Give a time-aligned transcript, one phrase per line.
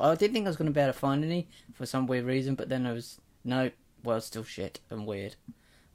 [0.00, 2.24] I didn't think I was going to be able to find any for some weird
[2.24, 3.70] reason, but then I was no.
[4.04, 5.34] Well, still shit and weird.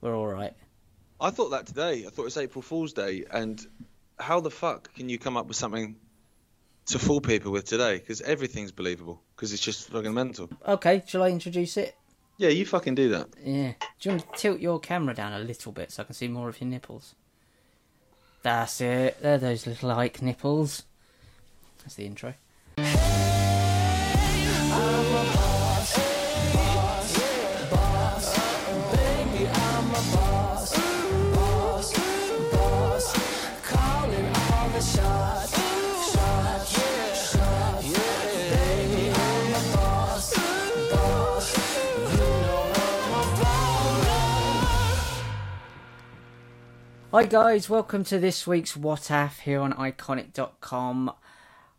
[0.02, 0.52] We're all right.
[1.20, 2.04] I thought that today.
[2.06, 3.66] I thought it was April Fool's Day, and
[4.18, 5.96] how the fuck can you come up with something
[6.86, 7.98] to fool people with today?
[7.98, 9.22] Because everything's believable.
[9.34, 10.50] Because it's just fucking mental.
[10.68, 11.96] Okay, shall I introduce it?
[12.36, 13.28] Yeah, you fucking do that.
[13.42, 13.72] Yeah.
[14.00, 16.28] Do you want to tilt your camera down a little bit so I can see
[16.28, 17.14] more of your nipples?
[18.42, 19.22] That's it.
[19.22, 20.82] They're those little Ike nipples.
[21.78, 22.34] That's the intro.
[47.14, 51.12] Hi guys, welcome to this week's What Af here on ickonic.com.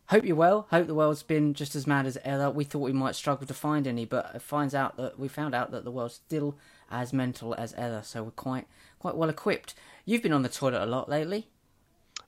[0.06, 0.66] Hope you're well.
[0.70, 2.48] Hope the world's been just as mad as ever.
[2.50, 5.54] We thought we might struggle to find any, but it finds out that we found
[5.54, 6.56] out that the world's still
[6.90, 8.00] as mental as ever.
[8.02, 8.66] So we're quite
[8.98, 9.74] quite well equipped.
[10.06, 11.48] You've been on the toilet a lot lately.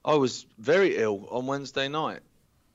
[0.04, 2.20] I was very ill on Wednesday night.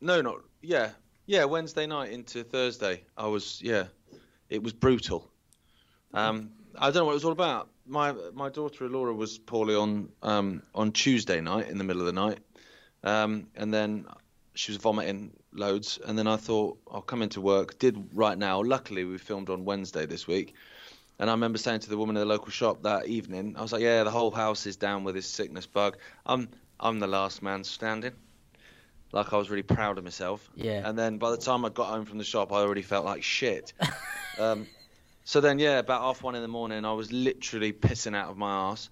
[0.01, 0.93] No, not yeah,
[1.27, 1.43] yeah.
[1.43, 3.03] Wednesday night into Thursday.
[3.15, 3.83] I was yeah.
[4.49, 5.29] It was brutal.
[6.11, 7.69] Um, I don't know what it was all about.
[7.85, 12.05] My my daughter Laura was poorly on um, on Tuesday night in the middle of
[12.05, 12.39] the night,
[13.03, 14.05] um, and then
[14.55, 15.99] she was vomiting loads.
[16.05, 17.79] And then I thought I'll come into work.
[17.79, 18.61] Did right now.
[18.61, 20.53] Luckily, we filmed on Wednesday this week.
[21.19, 23.71] And I remember saying to the woman in the local shop that evening, I was
[23.71, 25.97] like, "Yeah, the whole house is down with this sickness bug.
[26.25, 28.13] I'm I'm the last man standing."
[29.11, 30.49] Like I was really proud of myself.
[30.55, 30.81] Yeah.
[30.87, 33.21] And then by the time I got home from the shop, I already felt like
[33.21, 33.71] shit.
[34.39, 34.65] um,
[35.23, 38.37] so then, yeah, about half one in the morning, I was literally pissing out of
[38.37, 38.89] my ass,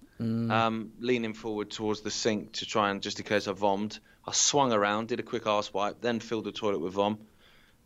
[0.50, 3.98] um, leaning forward towards the sink to try and just in case I vommed.
[4.26, 7.18] I swung around, did a quick arse wipe, then filled the toilet with vom.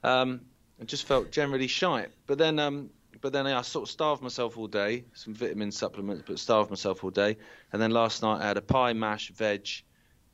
[0.04, 0.42] Um,
[0.78, 2.10] and just felt generally shite.
[2.26, 6.24] But then, um, but then I sort of starved myself all day, some vitamin supplements,
[6.26, 7.38] but starved myself all day.
[7.72, 9.68] And then last night I had a pie, mash, veg,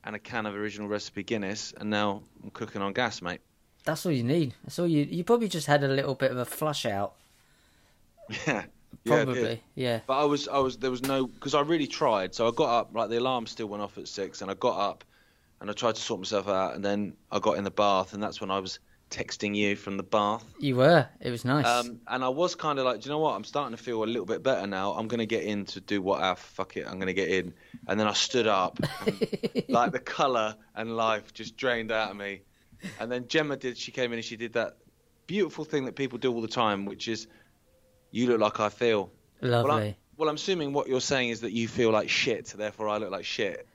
[0.03, 3.39] and a can of original recipe Guinness, and now I'm cooking on gas, mate.
[3.85, 4.53] That's all you need.
[4.63, 5.03] That's all you.
[5.03, 7.15] You probably just had a little bit of a flush out.
[8.47, 8.65] Yeah.
[9.05, 9.61] Probably.
[9.75, 9.99] Yeah.
[10.07, 12.33] But I was, I was, there was no, because I really tried.
[12.33, 14.79] So I got up, like the alarm still went off at six, and I got
[14.79, 15.03] up,
[15.59, 18.23] and I tried to sort myself out, and then I got in the bath, and
[18.23, 18.79] that's when I was
[19.09, 20.45] texting you from the bath.
[20.59, 21.07] You were.
[21.19, 21.65] It was nice.
[21.65, 23.35] Um, and I was kind of like, do you know what?
[23.35, 24.93] I'm starting to feel a little bit better now.
[24.93, 26.87] I'm gonna get in to do what I fuck it.
[26.87, 27.53] I'm gonna get in.
[27.87, 32.17] And then I stood up, and, like the colour and life just drained out of
[32.17, 32.41] me.
[32.99, 33.77] And then Gemma did.
[33.77, 34.77] She came in and she did that
[35.27, 37.27] beautiful thing that people do all the time, which is,
[38.13, 39.11] you look like I feel.
[39.41, 39.97] Well, I'm, Lovely.
[40.15, 43.11] well, I'm assuming what you're saying is that you feel like shit, therefore I look
[43.11, 43.67] like shit.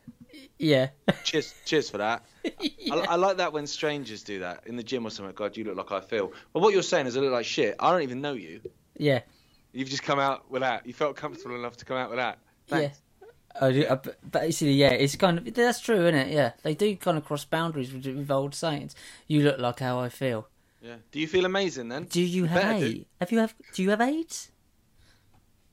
[0.58, 0.88] Yeah.
[1.24, 2.24] Cheers, cheers for that.
[2.46, 5.34] I, I like that when strangers do that in the gym or something.
[5.34, 6.32] God, you look like I feel.
[6.52, 7.74] But what you're saying is I look like shit.
[7.80, 8.60] I don't even know you.
[8.96, 9.20] yeah.
[9.72, 10.86] You've just come out with that.
[10.86, 12.38] You felt comfortable enough to come out with that.
[12.68, 13.00] Thanks.
[13.60, 13.96] Yeah.
[14.30, 16.32] Basically, yeah, it's kind of that's true, isn't it?
[16.32, 18.94] Yeah, they do kind of cross boundaries with, with old sayings.
[19.26, 20.48] You look like how I feel.
[20.80, 20.96] Yeah.
[21.10, 22.04] Do you feel amazing then?
[22.04, 22.86] Do you have do.
[22.86, 23.04] AIDS?
[23.20, 23.54] Have you have?
[23.74, 24.50] Do you have AIDS?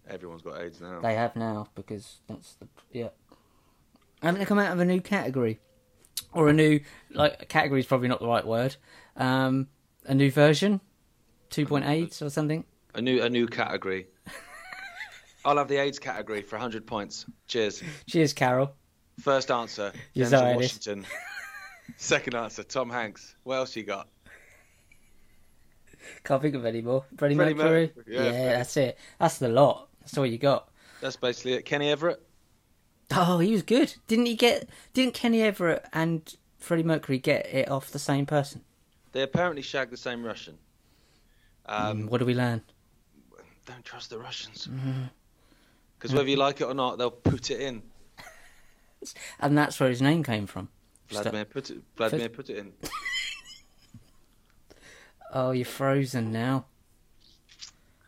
[0.07, 0.99] Everyone's got AIDS now.
[1.01, 3.09] They have now because that's the yeah.
[4.21, 5.59] Haven't they come out of a new category,
[6.33, 6.79] or a new
[7.11, 8.75] like category is probably not the right word.
[9.15, 9.67] Um,
[10.05, 10.81] a new version,
[11.49, 12.63] two point AIDS or something.
[12.93, 14.07] A new a new category.
[15.45, 17.25] I'll have the AIDS category for 100 points.
[17.47, 17.83] Cheers.
[18.07, 18.73] Cheers, Carol.
[19.19, 21.05] First answer, Denzel Washington.
[21.97, 23.35] Second answer, Tom Hanks.
[23.43, 24.07] What else you got?
[26.23, 27.05] Can't think of any more.
[27.17, 27.91] Freddie, Freddie Mercury.
[27.95, 28.37] Mercury, yeah, Freddie.
[28.45, 28.97] that's it.
[29.19, 29.87] That's the lot.
[30.01, 30.69] That's all you got.
[31.01, 31.65] That's basically it.
[31.65, 32.21] Kenny Everett.
[33.11, 33.93] Oh, he was good.
[34.07, 34.67] Didn't he get?
[34.93, 38.61] Didn't Kenny Everett and Freddie Mercury get it off the same person?
[39.11, 40.57] They apparently shagged the same Russian.
[41.67, 42.61] Um, Mm, what do we learn?
[43.65, 44.67] Don't trust the Russians.
[44.67, 45.03] Mm-hmm.
[45.97, 47.81] Because whether you like it or not, they'll put it in.
[49.39, 50.69] And that's where his name came from.
[51.09, 51.77] Vladimir put it.
[51.95, 52.73] Vladimir put it in.
[55.35, 56.65] Oh, you're frozen now.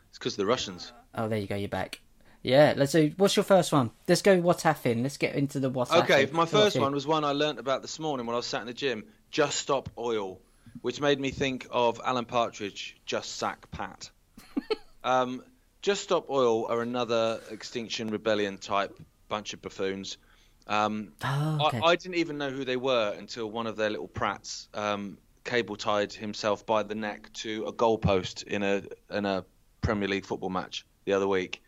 [0.09, 0.93] It's because of the Russians.
[1.13, 1.57] Oh, there you go.
[1.57, 1.99] You're back.
[2.41, 2.73] Yeah.
[2.77, 3.11] Let's do.
[3.17, 3.91] What's your first one?
[4.07, 4.39] Let's go.
[4.39, 5.03] What's happening?
[5.03, 7.99] Let's get into the what Okay, my first one was one I learnt about this
[7.99, 9.03] morning when I was sat in the gym.
[9.29, 10.39] Just stop oil,
[10.81, 12.95] which made me think of Alan Partridge.
[13.05, 14.09] Just sack Pat.
[15.03, 15.43] um,
[15.81, 18.97] Just stop oil are another Extinction Rebellion type
[19.27, 20.17] bunch of buffoons.
[20.65, 21.81] Um, Oh, okay.
[21.83, 25.17] I, I didn't even know who they were until one of their little prats um,
[25.47, 29.43] cable tied himself by the neck to a goalpost in a in a
[29.81, 31.63] Premier League football match the other week.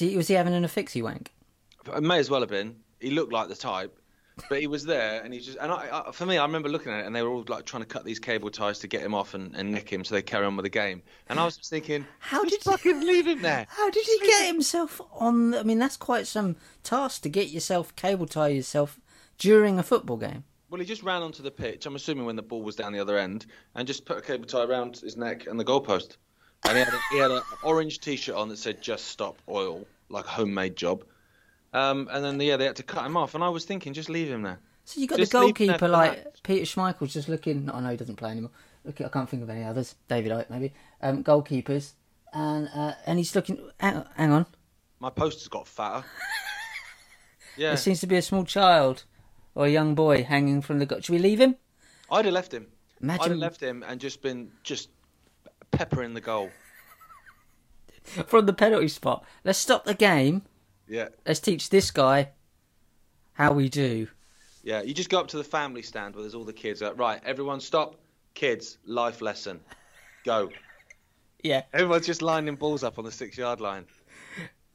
[0.00, 1.32] Was he having an affixie wank?
[1.94, 2.76] It may as well have been.
[3.00, 3.96] He looked like the type.
[4.48, 6.92] But he was there, and he just and I, I, for me, I remember looking
[6.92, 9.02] at it, and they were all like trying to cut these cable ties to get
[9.02, 11.02] him off and, and nick him, so they carry on with the game.
[11.28, 13.66] And I was just thinking, How did- fucking leave him there?
[13.68, 15.54] How did he get himself on?
[15.56, 16.54] I mean, that's quite some
[16.84, 19.00] task to get yourself cable tie yourself
[19.38, 20.44] during a football game.
[20.70, 21.86] Well, he just ran onto the pitch.
[21.86, 24.46] I'm assuming when the ball was down the other end, and just put a cable
[24.46, 26.16] tie around his neck and the goalpost.
[26.64, 29.86] And he had a, he had an orange T-shirt on that said "Just Stop Oil,"
[30.08, 31.04] like a homemade job.
[31.72, 33.34] Um, and then yeah, they had to cut him off.
[33.34, 34.58] And I was thinking, just leave him there.
[34.84, 36.42] So you got Just the leave him there goalkeeper like.
[36.42, 37.70] Peter Schmeichel's just looking.
[37.70, 38.50] I know he doesn't play anymore.
[38.84, 39.94] Look, I can't think of any others.
[40.08, 40.72] David Icke maybe.
[41.02, 41.92] Um, goalkeepers,
[42.32, 43.58] and uh, and he's looking.
[43.80, 44.46] Hang, hang on.
[45.00, 46.04] My poster's got fatter.
[47.56, 49.02] Yeah, It seems to be a small child
[49.58, 50.86] or a young boy hanging from the.
[50.86, 51.04] gut.
[51.04, 51.56] Should we leave him?
[52.12, 52.68] I'd have left him.
[53.02, 53.24] Imagine...
[53.24, 54.88] I'd have left him and just been just
[55.72, 56.50] peppering the goal.
[58.28, 59.24] from the penalty spot.
[59.42, 60.42] Let's stop the game.
[60.86, 62.30] Yeah, Let's teach this guy
[63.32, 64.06] how we do.
[64.62, 64.80] yeah.
[64.80, 66.80] You just go up to the family stand where there's all the kids.
[66.80, 67.96] Like, right, everyone, stop.
[68.34, 69.60] Kids, life lesson.
[70.24, 70.50] Go.
[71.44, 71.62] Yeah.
[71.72, 73.86] Everyone's just lining balls up on the six-yard line,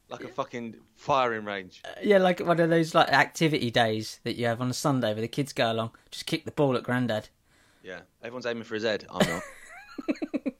[0.08, 1.82] like a fucking firing range.
[1.84, 5.12] Uh, yeah, like one of those like activity days that you have on a Sunday
[5.12, 7.28] where the kids go along, just kick the ball at granddad.
[7.82, 9.06] Yeah, everyone's aiming for his head.
[9.10, 9.42] I'm not.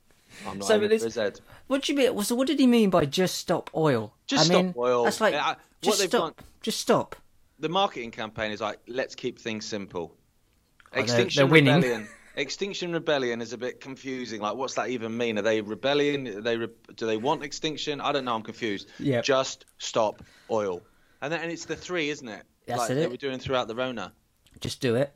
[0.46, 1.40] I'm not So aiming for his head.
[1.68, 2.22] What do you mean?
[2.24, 4.14] So what did he mean by just stop oil?
[4.26, 5.04] Just I stop mean, oil.
[5.04, 6.42] That's like Yeah, just stop.
[6.60, 7.16] Just stop.
[7.60, 10.12] The marketing campaign is like, let's keep things simple.
[10.16, 11.74] Oh, they're- Extinction they're winning.
[11.76, 12.08] Rebellion.
[12.36, 14.40] Extinction Rebellion is a bit confusing.
[14.40, 15.38] Like, what's that even mean?
[15.38, 16.26] Are they rebellion?
[16.26, 18.00] Are they re- do they want extinction?
[18.00, 18.34] I don't know.
[18.34, 18.88] I'm confused.
[18.98, 19.20] Yeah.
[19.20, 20.82] Just stop oil.
[21.22, 22.42] And then and it's the three, isn't it?
[22.66, 22.94] That's like it.
[22.94, 24.12] they were doing throughout the Rona.
[24.60, 25.14] Just do it.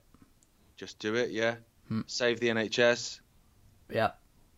[0.77, 1.57] Just do it, yeah.
[1.89, 2.03] Hmm.
[2.07, 3.21] Save the NHS.
[3.91, 4.11] Yeah.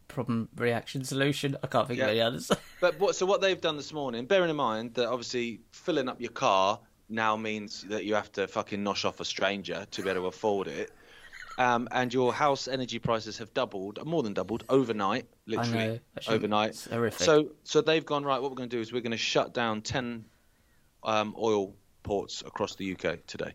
[0.08, 1.56] Problem, reaction, solution.
[1.62, 2.06] I can't think Yeah.
[2.06, 2.50] of any others.
[2.80, 6.18] But what, so what they've done this morning, bearing in mind that obviously filling up
[6.20, 6.80] your car
[7.10, 10.26] now means that you have to fucking nosh off a stranger to be able to
[10.28, 10.90] afford it.
[11.60, 16.00] Um, and your house energy prices have doubled, more than doubled overnight, literally.
[16.26, 16.74] Overnight.
[17.12, 18.40] So, so they've gone right.
[18.40, 20.24] What we're going to do is we're going to shut down ten
[21.02, 23.52] um, oil ports across the UK today.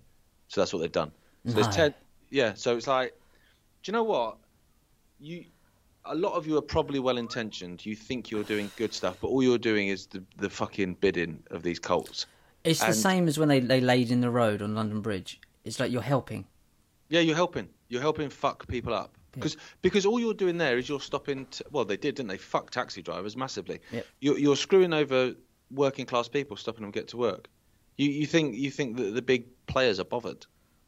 [0.49, 1.11] So that's what they've done.
[1.47, 1.61] So No.
[1.63, 1.93] there's ten.
[2.29, 2.53] Yeah.
[2.53, 3.11] So it's like,
[3.81, 4.37] do you know what?
[5.19, 5.45] You,
[6.05, 7.83] a lot of you are probably well intentioned.
[7.83, 11.41] You think you're doing good stuff, but all you're doing is the the fucking bidding
[11.49, 12.27] of these cults.
[12.63, 15.39] it's the same as when they, they laid in the road on London Bridge.
[15.63, 16.45] It's like you're helping.
[17.09, 17.69] Yeah, you're helping.
[17.87, 21.45] You're helping fuck people up because because all you're doing there is you're stopping.
[21.47, 22.37] T- well, they did, didn't they?
[22.37, 23.79] Fuck taxi drivers massively.
[23.91, 24.05] Yep.
[24.21, 25.33] You're you're screwing over
[25.71, 27.47] working class people, stopping them get to work.
[27.97, 30.45] You you think you think that the big players are bothered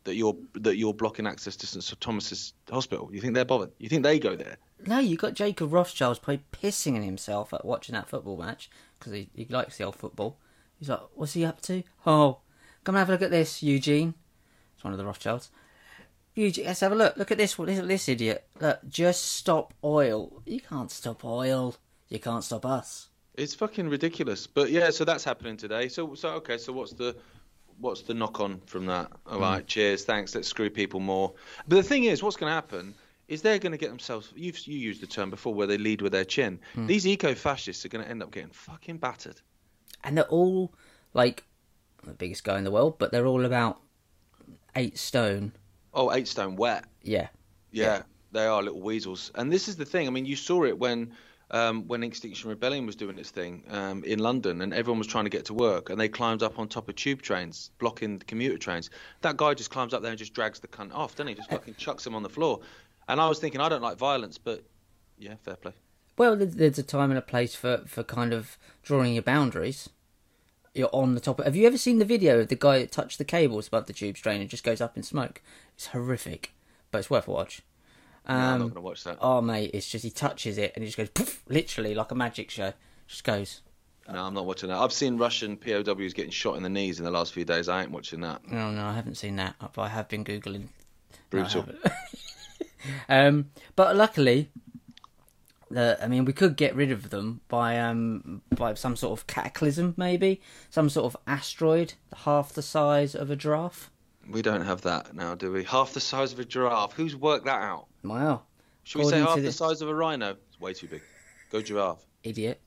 [0.08, 3.10] that you're that you're blocking access to St Thomas's Hospital?
[3.12, 3.72] You think they're bothered?
[3.78, 4.58] You think they go there?
[4.86, 9.14] No, you got Jacob Rothschild's probably pissing in himself at watching that football match because
[9.14, 10.40] he, he likes the old football.
[10.80, 11.84] He's like, what's he up to?
[12.06, 12.40] Oh,
[12.84, 14.14] come and have a look at this, Eugene.
[14.76, 15.50] It's one of the Rothschilds.
[16.38, 17.18] Eugene, let's have a look.
[17.18, 17.58] Look at this.
[17.58, 18.48] Look at this idiot.
[18.60, 20.42] Look, just stop oil.
[20.46, 21.76] You can't stop oil.
[22.10, 23.10] You can't stop us.
[23.34, 24.46] It's fucking ridiculous.
[24.48, 25.88] But yeah, so that's happening today.
[25.88, 26.58] So so okay.
[26.58, 27.16] So what's the
[27.80, 29.12] what's the knock on from that?
[29.26, 29.68] All right, mm.
[29.68, 30.36] cheers, thanks.
[30.36, 31.34] Let's screw people more.
[31.68, 32.94] But the thing is, what's going to happen
[33.28, 34.32] is they're going to get themselves.
[34.36, 36.60] You've you used the term before, where they lead with their chin.
[36.76, 36.88] Mm.
[36.88, 39.42] These eco fascists are going to end up getting fucking battered.
[40.04, 40.74] And they're all
[41.14, 41.44] like
[42.04, 43.82] the biggest guy in the world, but they're all about
[44.76, 45.54] eight stone.
[45.98, 46.86] Oh, eight stone wet.
[47.02, 47.28] Yeah.
[47.72, 49.32] Yeah, they are little weasels.
[49.36, 50.08] And this is the thing.
[50.08, 51.14] I mean, you saw it when
[51.50, 55.24] um, when Extinction Rebellion was doing its thing um, in London, and everyone was trying
[55.24, 58.26] to get to work, and they climbed up on top of tube trains, blocking the
[58.26, 58.90] commuter trains.
[59.22, 61.34] That guy just climbs up there and just drags the cunt off, doesn't he?
[61.36, 62.60] Just fucking chucks him on the floor.
[63.08, 64.64] And I was thinking, I don't like violence, but
[65.18, 65.74] yeah, fair play.
[66.18, 69.90] Well, there's a time and a place for, for kind of drawing your boundaries.
[70.78, 71.40] You're on the top.
[71.40, 73.88] Of, have you ever seen the video of the guy that touched the cables above
[73.88, 75.42] the tube train and just goes up in smoke?
[75.76, 76.54] It's horrific,
[76.92, 77.62] but it's worth a watch.
[78.28, 79.18] No, I'm Um, not going to watch that.
[79.22, 82.16] oh mate, it's just he touches it and it just goes poof, literally like a
[82.16, 82.74] magic show.
[83.08, 83.62] Just goes.
[84.12, 84.78] No, I'm not watching that.
[84.78, 87.68] I've seen Russian POWs getting shot in the knees in the last few days.
[87.68, 88.48] I ain't watching that.
[88.50, 90.68] No, no, I haven't seen that, but I have been googling.
[91.30, 91.64] Brutal.
[91.64, 91.80] haven't.
[93.10, 94.50] um, but luckily,
[95.70, 99.28] the I mean, we could get rid of them by um by some sort of
[99.28, 101.94] cataclysm, maybe some sort of asteroid
[102.26, 103.90] half the size of a giraffe.
[104.30, 105.64] We don't have that now, do we?
[105.64, 106.94] Half the size of a giraffe.
[106.94, 107.88] Who's worked that out?
[108.04, 108.44] Wow,
[108.84, 110.36] Should we say half the this- size of a rhino?
[110.50, 111.02] It's way too big.
[111.52, 112.06] Go giraffe.
[112.24, 112.60] idiot.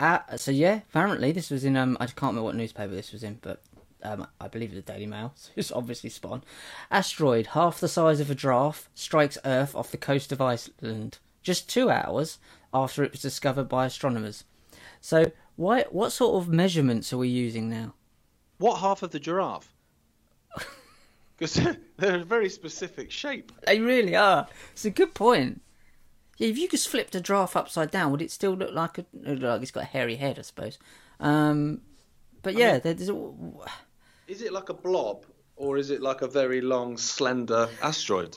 [0.00, 3.22] Uh, so yeah, apparently this was in um I can't remember what newspaper this was
[3.22, 3.62] in, but
[4.02, 5.32] um I believe it's the Daily Mail.
[5.36, 6.42] So it's obviously Spawn.
[6.90, 11.68] Asteroid half the size of a giraffe strikes Earth off the coast of Iceland just
[11.68, 12.38] two hours
[12.72, 14.44] after it was discovered by astronomers.
[15.00, 17.94] So why what sort of measurements are we using now?
[18.58, 19.72] What half of the giraffe?
[21.36, 21.54] because
[21.96, 23.52] they're a very specific shape.
[23.66, 24.46] They really are.
[24.72, 25.60] It's a good point.
[26.38, 29.06] Yeah, if you just flipped a giraffe upside down, would it still look like a
[29.22, 30.38] like it's got a hairy head?
[30.38, 30.78] I suppose.
[31.20, 31.82] Um,
[32.42, 33.10] but yeah, mean- there's
[34.28, 38.36] Is it like a blob, or is it like a very long, slender asteroid?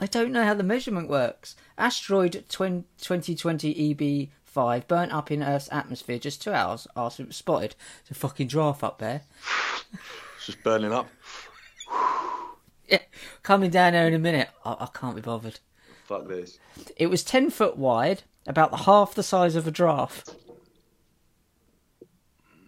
[0.00, 1.54] I don't know how the measurement works.
[1.76, 7.36] Asteroid 20, 2020 EB5 burnt up in Earth's atmosphere just two hours after it was
[7.36, 7.76] spotted.
[8.00, 9.20] It's a fucking draft up there.
[10.36, 11.08] It's just burning up.
[12.88, 12.98] Yeah,
[13.44, 14.48] coming down there in a minute.
[14.64, 15.60] I, I can't be bothered.
[16.06, 16.58] Fuck this.
[16.96, 20.34] It was 10 foot wide, about half the size of a draft.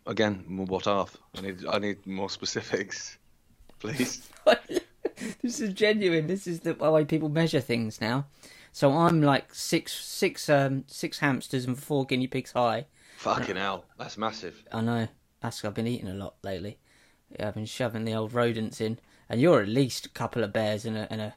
[0.06, 1.16] Again, what half?
[1.36, 3.18] I need I need more specifics,
[3.80, 4.28] please.
[5.42, 6.26] this is genuine.
[6.26, 8.26] This is the way people measure things now.
[8.72, 12.86] So I'm like six, six, um, six hamsters and four guinea pigs high.
[13.18, 14.64] Fucking hell, that's massive.
[14.72, 15.08] I know.
[15.40, 16.78] That's I've been eating a lot lately.
[17.30, 18.98] Yeah, I've been shoving the old rodents in,
[19.28, 21.34] and you're at least a couple of bears and a and a,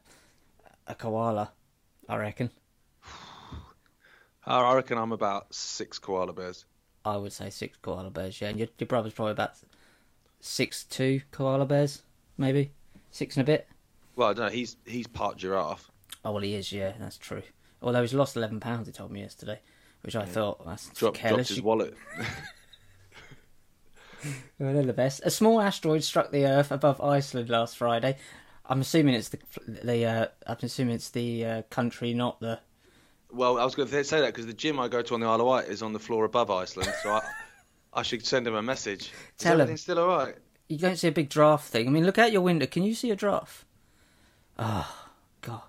[0.87, 1.51] a koala,
[2.07, 2.51] I reckon.
[4.45, 6.65] I I reckon I'm about six koala bears.
[7.03, 8.39] I would say six koala bears.
[8.39, 9.53] Yeah, and your your brother's probably about
[10.39, 12.03] six two koala bears,
[12.37, 12.71] maybe
[13.11, 13.67] six and a bit.
[14.15, 14.51] Well, I don't know.
[14.51, 15.89] He's he's part giraffe.
[16.23, 16.71] Oh well, he is.
[16.71, 17.43] Yeah, that's true.
[17.81, 19.59] Although he's lost eleven pounds, he told me yesterday,
[20.01, 21.93] which I thought that's Drop, dropped his wallet.
[24.57, 25.21] Well, they're the best.
[25.23, 28.17] A small asteroid struck the Earth above Iceland last Friday.
[28.65, 30.05] I'm assuming it's the the.
[30.05, 32.59] Uh, I'm assuming it's the uh, country, not the.
[33.31, 35.27] well, I was going to say that because the gym I go to on the
[35.27, 37.21] Isle of Wight is on the floor above Iceland, so I
[37.93, 39.01] I should send him a message.
[39.03, 39.61] Is Tell him.
[39.61, 40.35] everything still all right?
[40.67, 41.87] You don't see a big draft thing.
[41.87, 42.65] I mean, look out your window.
[42.65, 43.64] Can you see a giraffe?
[44.57, 45.07] Oh
[45.41, 45.61] God,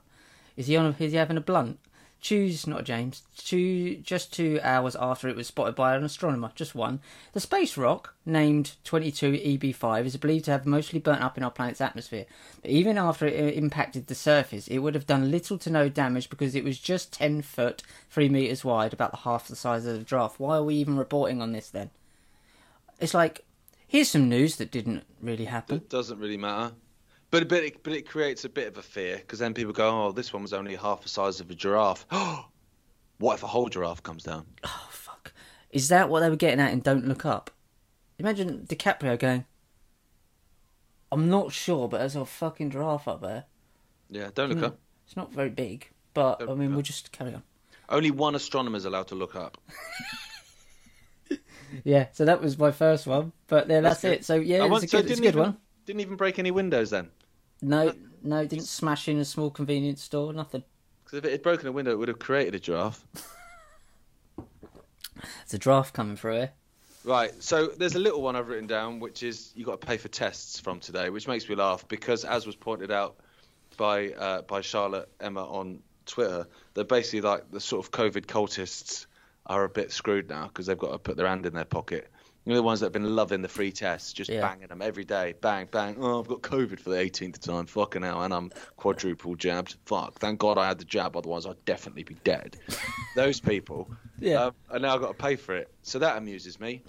[0.56, 0.94] is he on?
[0.98, 1.78] Is he having a blunt?
[2.20, 3.22] Choose not James.
[3.36, 7.00] Two just two hours after it was spotted by an astronomer, just one.
[7.34, 11.50] The space rock, named 22 EB5, is believed to have mostly burnt up in our
[11.50, 12.26] planet's atmosphere.
[12.62, 15.88] But even after it uh, impacted the surface, it would have done little to no
[15.88, 19.96] damage because it was just 10 foot, 3 meters wide, about half the size of
[19.98, 20.40] the draft.
[20.40, 21.90] Why are we even reporting on this then?
[22.98, 23.44] It's like,
[23.86, 25.76] here's some news that didn't really happen.
[25.76, 26.74] It doesn't really matter.
[27.30, 30.06] But but it, but it creates a bit of a fear because then people go,
[30.06, 32.06] oh, this one was only half the size of a giraffe.
[33.18, 34.46] what if a whole giraffe comes down?
[34.64, 35.32] Oh fuck!
[35.70, 37.50] Is that what they were getting at in Don't Look Up?
[38.18, 39.44] Imagine DiCaprio going.
[41.12, 43.44] I'm not sure, but there's a fucking giraffe up there.
[44.10, 44.64] Yeah, don't look Hmm.
[44.64, 44.78] up.
[45.06, 47.42] It's not very big, but Don't I mean, we'll just carry on.
[47.88, 49.58] Only one astronomer is allowed to look up.
[51.84, 54.12] Yeah, so that was my first one, but then that's, good.
[54.12, 54.24] it.
[54.24, 55.56] So yeah, I it's want- a so good, it's a good even, one.
[55.84, 57.10] Didn't even break any windows then.
[57.62, 60.32] No, no, it didn't smash in a small convenience store.
[60.32, 60.64] Nothing.
[61.04, 63.04] Because if it had broken a window, it would have created a draft.
[65.16, 66.52] There's a draft coming through here.
[67.04, 69.96] Right, so there's a little one I've written down, which is you got to pay
[69.96, 73.16] for tests from today, which makes me laugh because, as was pointed out
[73.76, 79.06] by uh, by Charlotte Emma on Twitter, they're basically like the sort of COVID cultists
[79.46, 82.10] are a bit screwed now because they've got to put their hand in their pocket.
[82.46, 84.40] You know the ones that have been loving the free tests, just Yeah.
[84.40, 85.96] banging them every day, bang bang.
[85.98, 89.74] Oh, I've got COVID for the 18th time, fucking hell, and I'm quadruple jabbed.
[89.84, 92.56] Fuck, thank God I had the jab, otherwise I'd definitely be dead.
[93.16, 94.44] Those people Yeah.
[94.44, 95.72] um, and now I've got to pay for it.
[95.82, 96.82] So that amuses me.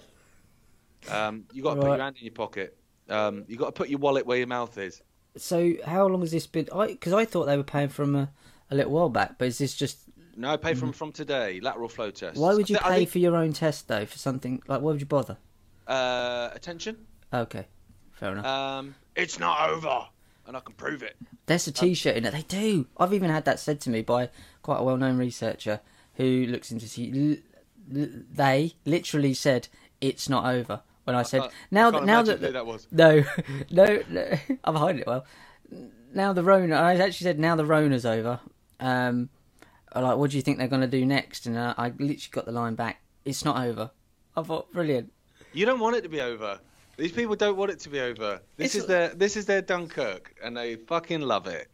[1.10, 2.76] Um, you got to put your hand in your pocket.
[3.08, 5.02] Um, you got to put your wallet where your mouth is.
[5.36, 6.68] So how long has this been?
[6.72, 8.30] I because I thought they were paying from a,
[8.70, 9.98] a little while back, but is this just?
[10.36, 11.58] No, pay from from today.
[11.60, 12.36] Lateral flow test.
[12.36, 12.42] Mm.
[12.42, 14.06] Why would you pay think- for your own test though?
[14.06, 15.36] For something like why would you bother?
[15.88, 16.96] Uh, attention?
[17.32, 17.66] Okay,
[18.12, 18.46] fair enough.
[18.46, 20.06] Um, it's not over,
[20.46, 21.16] and I can prove it.
[21.46, 22.32] There's a T-shirt in it.
[22.32, 22.86] They do.
[22.98, 24.30] I've even had that said to me by
[24.62, 25.80] quite a well-known researcher
[26.14, 26.88] who looks into.
[26.88, 27.40] T-
[27.94, 29.68] l- l- they literally said
[30.00, 32.66] it's not over when I said can't- now I that can't now that who that
[32.66, 32.86] was.
[32.90, 33.24] no
[33.70, 34.30] no no
[34.64, 35.24] I'm hiding it well.
[36.14, 36.76] Now the Rona.
[36.76, 38.40] I actually said now the Rona's over.
[38.80, 39.28] Um,
[39.92, 41.46] I'm like what do you think they're going to do next?
[41.46, 43.00] And uh, I literally got the line back.
[43.24, 43.90] It's not over.
[44.36, 45.12] I thought brilliant.
[45.52, 46.58] You don't want it to be over.
[46.96, 48.40] These people don't want it to be over.
[48.56, 51.68] This It's- is their this is their Dunkirk, and they fucking love it.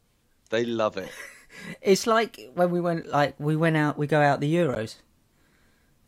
[0.50, 1.08] They love it.
[1.80, 3.96] It's like when we went like we went out.
[3.96, 4.96] We go out the Euros,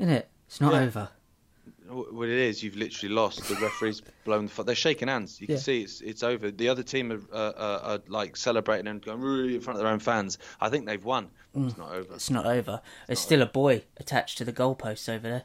[0.00, 0.28] isn't it?
[0.49, 0.80] It's not Yeah.
[0.80, 1.08] over.
[1.88, 3.46] What it is, you've literally lost.
[3.49, 4.46] The referee's blown.
[4.46, 5.40] The fu- They're shaking hands.
[5.40, 5.62] You can Yeah.
[5.62, 6.50] see it's it's over.
[6.50, 9.85] The other team are, uh, uh, are like celebrating and going really in front of
[9.85, 10.37] their own fans.
[10.61, 11.30] I think they've won.
[11.54, 12.14] It's not over.
[12.14, 12.80] It's not over.
[13.06, 15.44] There's still a boy attached to the goalposts over there.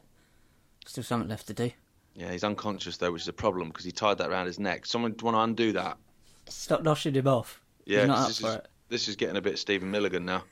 [0.87, 1.71] Still something left to do.
[2.15, 4.85] Yeah, he's unconscious though, which is a problem because he tied that around his neck.
[4.85, 5.97] Someone want to undo that?
[6.47, 7.61] Stop noshing him off.
[7.85, 10.43] Yeah, He's not 'cause up this is this is getting a bit Stephen Milligan now.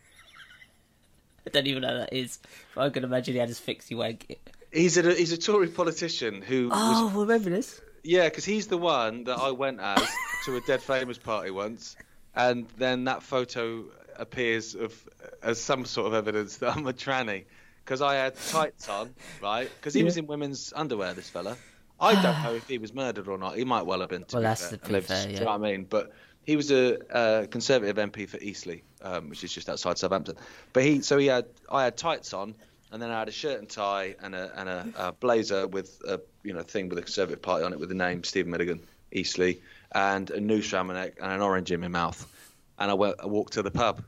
[1.46, 2.39] I don't even know who that is.
[2.75, 4.38] But I can imagine he had his fixie wank.
[4.72, 6.78] He's a he's a Tory politician who was
[7.16, 7.82] Oh, remember this?
[8.04, 10.08] Yeah, because he's the one that I went as
[10.46, 11.96] to a dead famous party once,
[12.36, 13.84] and then that photo
[14.16, 14.94] appears of
[15.42, 17.46] as some sort of evidence that I'm a tranny
[17.89, 19.67] because I had tights on, right?
[19.79, 21.15] Because he was in women's underwear.
[21.15, 21.58] This fella,
[22.00, 23.58] I don't know if he was murdered or not.
[23.58, 24.25] He might well have been.
[24.25, 25.39] To Well, be that's fair, the- and to be lived, fair, do you yeah.
[25.39, 25.86] know what I mean?
[25.89, 26.13] But
[26.46, 30.36] he was a, a Conservative MP for Eastleigh, um, which is just outside Southampton.
[30.72, 32.53] But he, so he had, I had tights on,
[32.91, 36.00] and then I had a shirt and tie and a and a, a blazer with
[36.08, 38.81] a you know thing with a Conservative Party on it with the name Stephen Milligan,
[39.13, 39.55] Eastleigh,
[39.93, 42.31] and a noose around my neck and an orange in my mouth,
[42.77, 44.03] and I, went, I walked to the pub.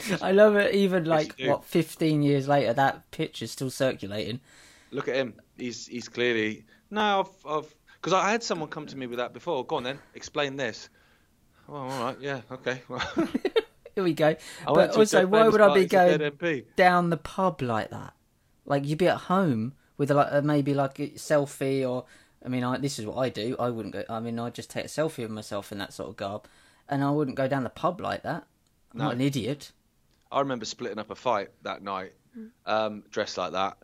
[0.22, 0.74] I love it.
[0.74, 1.50] Even like do.
[1.50, 4.40] what, fifteen years later, that picture's still circulating.
[4.90, 5.34] Look at him.
[5.56, 7.20] He's he's clearly no.
[7.20, 9.64] I've I've because I had someone come to me with that before.
[9.64, 10.88] Go on then, explain this.
[11.68, 12.82] Oh, all right, yeah, okay.
[13.94, 14.28] Here we go.
[14.28, 14.36] I
[14.72, 16.32] but also, why would I be going
[16.76, 18.14] down the pub like that?
[18.64, 22.04] Like you'd be at home with a, like a, maybe like a selfie or.
[22.44, 23.56] I mean, I, this is what I do.
[23.58, 24.04] I wouldn't go.
[24.08, 26.46] I mean, I'd just take a selfie of myself in that sort of garb,
[26.88, 28.46] and I wouldn't go down the pub like that.
[28.92, 29.04] I'm No.
[29.06, 29.72] not an idiot.
[30.30, 32.12] I remember splitting up a fight that night,
[32.66, 33.78] um, dressed like that,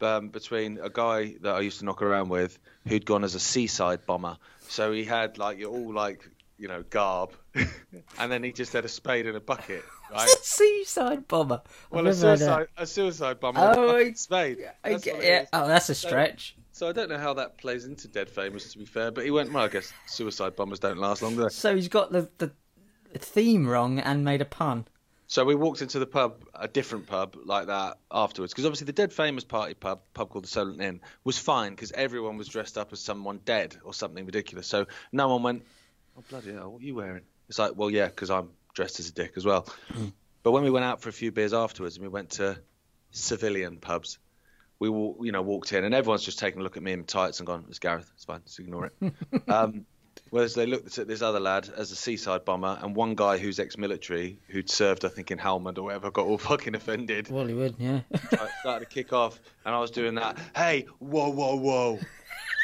[0.00, 3.40] um, between a guy that I used to knock around with who'd gone as a
[3.40, 4.36] seaside bomber.
[4.68, 7.32] So he had like you're all like you know garb,
[8.18, 10.28] and then he just had a spade and a bucket, right?
[10.42, 11.62] Seaside bomber.
[11.64, 12.44] I've Well, a never heard of that.
[12.46, 14.58] suicide, a suicide bomber, Oh, with a I- spade.
[14.84, 15.46] That's get- yeah.
[15.52, 16.56] Oh, that's a stretch.
[16.72, 19.10] So I don't know how that plays into Dead Famous, to be fair.
[19.10, 21.48] But he went, well, I guess suicide bombers don't last long, do they?
[21.48, 22.50] So he's got the, the
[23.18, 24.86] theme wrong and made a pun.
[25.28, 28.92] So we walked into the pub, a different pub like that afterwards, because obviously the
[28.92, 32.78] Dead Famous party pub, pub called the Solent Inn, was fine because everyone was dressed
[32.78, 34.68] up as someone dead or something ridiculous.
[34.68, 35.66] So no one went,
[36.16, 37.22] oh bloody hell, what are you wearing?
[37.48, 39.66] It's like, well, yeah, because I'm dressed as a dick as well.
[40.42, 42.56] But when we went out for a few beers afterwards and we went to
[43.10, 44.18] civilian pubs,
[44.78, 47.40] we you know walked in and everyone's just taking a look at me in tights
[47.40, 49.12] and gone, it's Gareth, it's fine, just ignore it.
[49.48, 49.86] um,
[50.30, 53.58] whereas they looked at this other lad as a seaside bomber and one guy who's
[53.58, 57.30] ex-military who'd served, I think, in Helmand or whatever, got all fucking offended.
[57.30, 58.00] Well, he would, yeah.
[58.32, 60.38] I started to kick off and I was doing that.
[60.54, 61.98] Hey, whoa, whoa, whoa,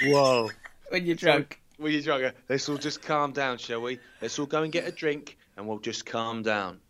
[0.05, 0.51] whoa.
[0.89, 1.61] when you're drunk.
[1.79, 2.35] when you're drunk?
[2.49, 3.99] Let's all just calm down, shall we?
[4.21, 6.81] Let's all go and get a drink and we'll just calm down.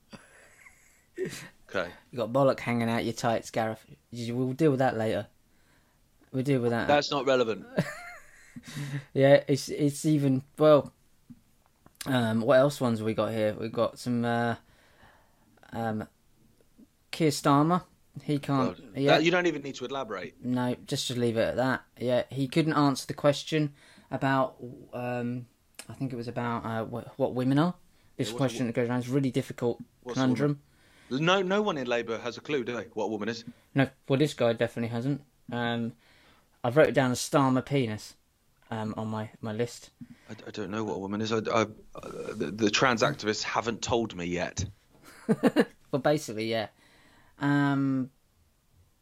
[1.74, 1.90] Okay.
[2.10, 3.84] You got bollock hanging out your tights, Gareth.
[4.12, 5.26] We'll deal with that later.
[6.32, 6.88] We'll deal with that.
[6.88, 7.66] That's not relevant.
[9.14, 10.92] Yeah, it's it's even well.
[12.06, 13.54] Um, what else ones have we got here?
[13.58, 14.24] We've got some.
[14.24, 14.56] Uh,
[15.72, 16.08] um,
[17.10, 17.84] Keir Starmer.
[18.22, 18.76] He can't.
[18.76, 18.82] God.
[18.96, 20.44] Yeah, That- you don't even need to elaborate.
[20.44, 21.82] no, just to leave it at that.
[21.98, 23.72] Yeah, he couldn't answer the question
[24.10, 24.56] about.
[24.92, 25.46] Um,
[25.88, 27.74] I think it was about uh, what, what women are.
[28.16, 30.60] This a question that goes around is really difficult conundrum.
[31.10, 32.84] No, no one in Labour has a clue, do they?
[32.94, 33.44] What a woman is.
[33.74, 35.22] No, well, this guy definitely hasn't.
[35.50, 35.92] Um,
[36.64, 38.14] I've wrote it down as Starmer penis
[38.72, 39.90] um, on my, my list.
[40.30, 41.30] I, I don't know what a woman is.
[41.30, 41.66] I, I, uh,
[42.34, 44.64] the, the trans activists haven't told me yet.
[45.92, 46.68] Well, basically, yeah.
[47.38, 48.08] Um,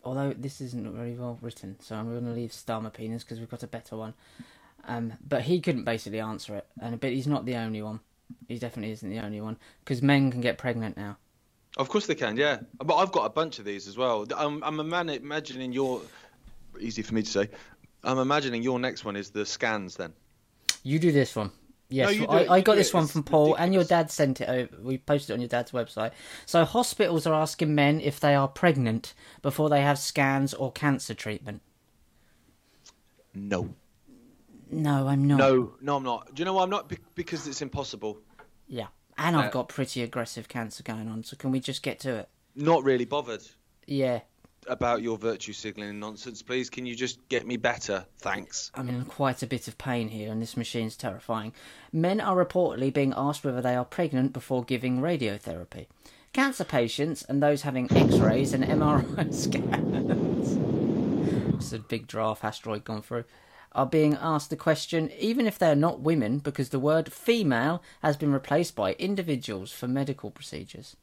[0.02, 3.48] although this isn't very well written, so I'm going to leave Starmer penis because we've
[3.48, 4.12] got a better one.
[4.88, 8.00] Um, but he couldn't basically answer it, and but he's not the only one.
[8.48, 11.16] He definitely isn't the only one because men can get pregnant now.
[11.76, 12.58] Of course they can, yeah.
[12.78, 14.26] But I've got a bunch of these as well.
[14.36, 16.02] I'm, I'm imagining your.
[16.80, 17.48] Easy for me to say.
[18.04, 20.12] I'm imagining your next one is the scans then.
[20.82, 21.50] You do this one.
[21.90, 24.48] Yes, you do I, I got this one from Paul, and your dad sent it
[24.48, 24.76] over.
[24.80, 26.12] We posted it on your dad's website.
[26.46, 31.14] So hospitals are asking men if they are pregnant before they have scans or cancer
[31.14, 31.62] treatment.
[33.34, 33.74] No.
[34.70, 35.38] No, I'm not.
[35.38, 36.32] No, no, I'm not.
[36.34, 36.88] Do you know why I'm not?
[36.88, 38.18] Be- because it's impossible.
[38.68, 38.86] Yeah,
[39.18, 41.24] and I've Uh, got pretty aggressive cancer going on.
[41.24, 42.28] So can we just get to it?
[42.54, 43.42] Not really bothered
[43.86, 44.20] Yeah,
[44.66, 46.42] about your virtue signaling nonsense.
[46.42, 48.04] Please, can you just get me better?
[48.18, 48.70] Thanks.
[48.74, 51.52] I'm in quite a bit of pain here, and this machine's terrifying.
[51.92, 55.86] Men are reportedly being asked whether they are pregnant before giving radiotherapy.
[56.32, 60.56] Cancer patients and those having X-rays and MRI scans.
[61.56, 63.24] it's a big draft asteroid gone through.
[63.72, 67.82] Are being asked the question, even if they are not women, because the word female
[68.02, 70.96] has been replaced by individuals for medical procedures.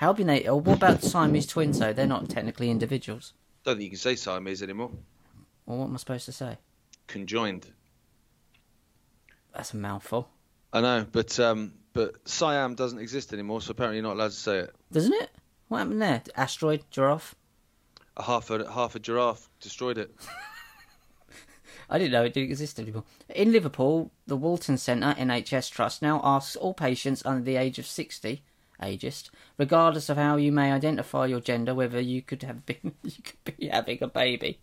[0.00, 0.12] How?
[0.12, 1.78] Or what about Siamese twins?
[1.78, 3.34] Though they're not technically individuals.
[3.64, 4.90] Don't think you can say Siamese anymore.
[5.66, 6.56] Well, what am I supposed to say?
[7.06, 7.66] Conjoined.
[9.54, 10.30] That's a mouthful,
[10.72, 14.36] I know, but um, but Siam doesn't exist anymore, so apparently you're not allowed to
[14.36, 14.74] say it.
[14.90, 15.28] doesn't it?
[15.68, 16.22] What happened there?
[16.34, 17.34] Asteroid, giraffe.
[18.16, 20.14] A half a half a giraffe destroyed it.
[21.90, 23.04] I didn't know it didn't exist anymore.
[23.28, 27.86] In Liverpool, the Walton Centre NHS Trust now asks all patients under the age of
[27.86, 28.42] 60,
[28.80, 33.22] ageist, regardless of how you may identify your gender, whether you could have been you
[33.22, 34.60] could be having a baby.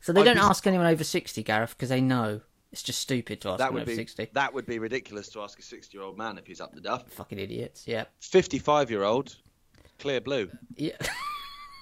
[0.00, 2.40] So they I'd don't be- ask anyone over 60, Gareth, because they know
[2.72, 4.30] it's just stupid to ask That would over be 60.
[4.32, 7.08] that would be ridiculous to ask a sixty-year-old man if he's up to duff.
[7.10, 8.04] Fucking idiots, yeah.
[8.20, 9.36] Fifty-five-year-old,
[9.98, 10.50] clear blue.
[10.76, 10.96] Yeah.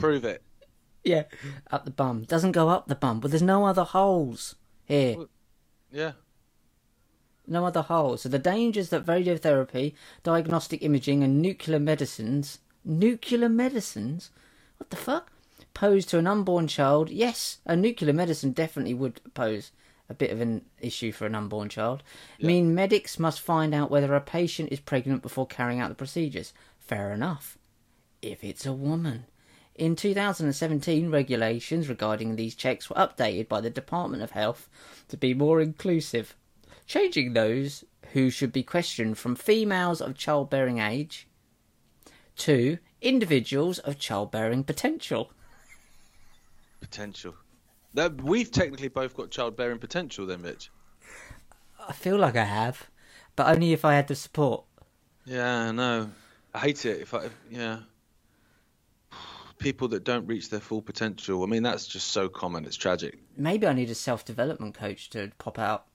[0.00, 0.42] Prove it.
[1.04, 1.22] yeah.
[1.70, 2.24] Up the bum.
[2.24, 5.16] Doesn't go up the bum, but there's no other holes here.
[5.92, 6.12] Yeah.
[7.50, 8.22] No other holes.
[8.22, 14.30] So the dangers that radiotherapy, diagnostic imaging, and nuclear medicines, nuclear medicines,
[14.78, 15.32] what the fuck,
[15.74, 17.10] pose to an unborn child.
[17.10, 19.72] Yes, a nuclear medicine definitely would pose
[20.08, 22.02] a bit of an issue for an unborn child.
[22.40, 26.52] Mean medics must find out whether a patient is pregnant before carrying out the procedures.
[26.78, 27.58] Fair enough.
[28.22, 29.26] If it's a woman.
[29.74, 34.68] In 2017, regulations regarding these checks were updated by the Department of Health
[35.08, 36.36] to be more inclusive,
[36.90, 41.28] changing those who should be questioned from females of childbearing age
[42.34, 45.30] to individuals of childbearing potential.
[46.80, 47.36] Potential.
[47.94, 50.72] That we've technically both got childbearing potential, then, Rich.
[51.78, 52.90] I feel like I have,
[53.36, 54.64] but only if I had the support.
[55.24, 56.10] Yeah, I know.
[56.52, 57.02] I hate it.
[57.02, 57.78] If I, if, yeah.
[59.58, 61.44] People that don't reach their full potential.
[61.44, 62.64] I mean, that's just so common.
[62.64, 63.16] It's tragic.
[63.36, 65.86] Maybe I need a self development coach to pop out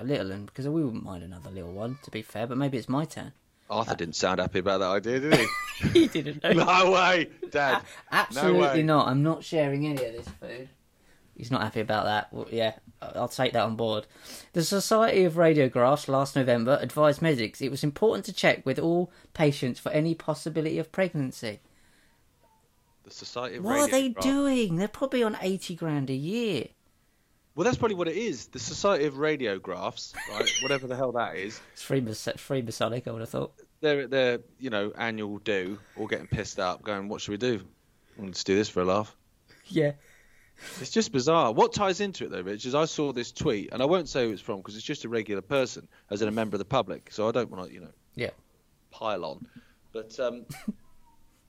[0.00, 2.46] a little, and because we wouldn't mind another little one, to be fair.
[2.46, 3.32] But maybe it's my turn.
[3.68, 5.46] Arthur uh, didn't sound happy about that idea, did he?
[5.92, 6.52] he didn't know.
[6.52, 7.82] no way, Dad.
[8.10, 8.82] Absolutely way.
[8.82, 9.06] not.
[9.06, 10.68] I'm not sharing any of this food.
[11.36, 12.32] He's not happy about that.
[12.32, 14.06] Well, yeah, I'll take that on board.
[14.52, 19.10] The Society of Radiographs last November advised medics it was important to check with all
[19.32, 21.60] patients for any possibility of pregnancy.
[23.04, 24.76] The Society of What are they doing?
[24.76, 26.68] They're probably on 80 grand a year.
[27.60, 28.46] Well, that's probably what it is.
[28.46, 30.50] The Society of Radiographs, right?
[30.62, 31.60] whatever the hell that is.
[31.74, 33.52] It's free, Mas- free Masonic, I would have thought.
[33.82, 37.60] Their their you know annual do, all getting pissed up, going, "What should we do?
[38.16, 39.14] Let's do this for a laugh."
[39.66, 39.92] Yeah.
[40.80, 41.52] It's just bizarre.
[41.52, 44.24] What ties into it though, Rich, is I saw this tweet, and I won't say
[44.24, 46.64] who it's from because it's just a regular person, as in a member of the
[46.64, 47.12] public.
[47.12, 48.30] So I don't want to, you know, Yeah.
[48.90, 49.46] pile on.
[49.92, 50.46] But um,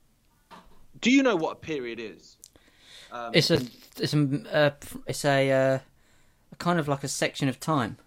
[1.00, 2.36] do you know what a period is?
[3.10, 3.62] Um, It's a,
[3.96, 4.70] it's a, uh,
[5.06, 5.78] it's a, uh,
[6.58, 7.98] kind of like a section of time.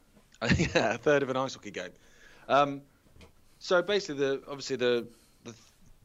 [0.58, 1.92] yeah, a third of an ice hockey game.
[2.48, 2.82] Um,
[3.60, 5.08] so basically, the obviously the,
[5.44, 5.54] the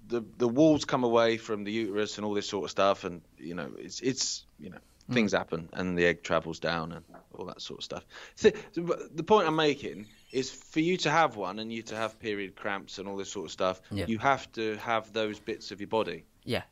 [0.08, 3.20] the the walls come away from the uterus and all this sort of stuff, and
[3.38, 4.78] you know it's it's you know
[5.12, 8.06] things happen and the egg travels down and all that sort of stuff.
[8.36, 12.20] So, the point I'm making is for you to have one and you to have
[12.20, 14.06] period cramps and all this sort of stuff, Yeah.
[14.06, 16.24] you have to have those bits of your body.
[16.44, 16.62] Yeah.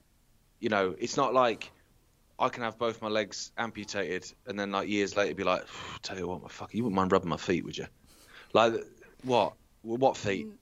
[0.61, 1.73] You know, it's not like
[2.39, 5.65] I can have both my legs amputated and then like years later be like,
[6.03, 7.87] tell you what, my fuck, you wouldn't mind rubbing my feet, would you?
[8.53, 8.75] Like,
[9.25, 9.55] what?
[9.83, 10.47] What feet?
[10.47, 10.53] Mm.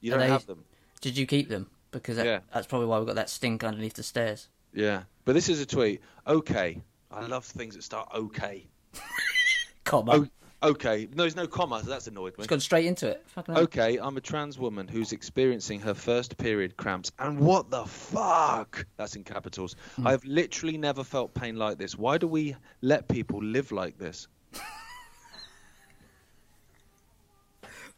[0.00, 0.64] You Are don't they- have them.
[1.00, 1.68] Did you keep them?
[1.90, 2.40] Because that, Yeah.
[2.52, 4.48] that's probably why we got that stink underneath the stairs.
[4.72, 5.02] Yeah.
[5.24, 6.00] But this is a tweet.
[6.26, 6.80] Okay.
[7.10, 8.66] I love things that start okay.
[9.84, 10.12] Comma.
[10.12, 10.26] Oh,
[10.62, 11.08] okay.
[11.14, 12.44] No, there's no comma, so that's annoyed me.
[12.44, 13.22] It's gone straight into it.
[13.26, 13.64] Fucking hell.
[13.64, 17.10] Okay, I'm a trans woman who's experiencing her first period cramps.
[17.18, 18.86] And what the fuck?
[18.96, 19.76] That's in capitals.
[20.04, 21.96] I've literally never felt pain like this.
[21.96, 24.28] Why do we let people live like this?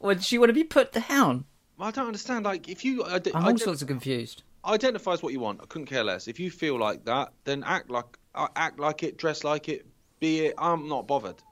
[0.00, 1.44] Would she want to be put down?
[1.78, 2.44] I don't understand.
[2.44, 4.42] Like, if you ide- I'm all ident- sorts of confused.
[4.64, 6.28] identify as what you want, I couldn't care less.
[6.28, 9.86] If you feel like that, then act like uh, act like it, dress like it,
[10.20, 10.54] be it.
[10.58, 11.42] I'm not bothered.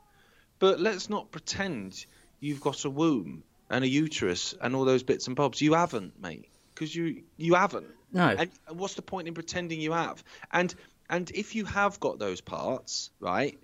[0.63, 2.07] But let's not pretend
[2.39, 5.61] you've got a womb and a uterus and all those bits and bobs.
[5.61, 7.89] You haven't, mate, because you you haven't.
[8.13, 8.29] No.
[8.29, 10.23] And what's the point in pretending you have?
[10.53, 10.73] And
[11.11, 13.59] and if you have got those parts, right,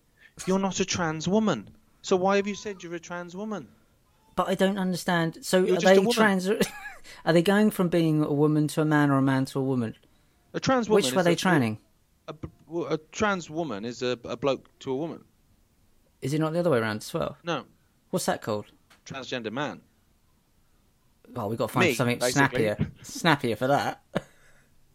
[0.45, 1.71] you're not a trans woman.
[2.03, 3.69] So why have you said you're a trans woman?
[4.35, 5.39] But I don't understand.
[5.43, 6.49] So You're are they trans?
[7.25, 9.63] are they going from being a woman to a man or a man to a
[9.63, 9.95] woman?
[10.53, 11.05] A trans woman.
[11.05, 11.37] Which were they?
[12.27, 12.35] A,
[12.75, 15.23] a, a trans woman is a, a bloke to a woman.
[16.23, 17.37] Is it not the other way around as well?
[17.45, 17.65] No,
[18.11, 18.67] What's that called?
[19.07, 19.81] transgender man.
[21.35, 22.49] Well, we've got to find Me, something basically.
[22.65, 22.91] snappier.
[23.03, 24.03] snappier for that.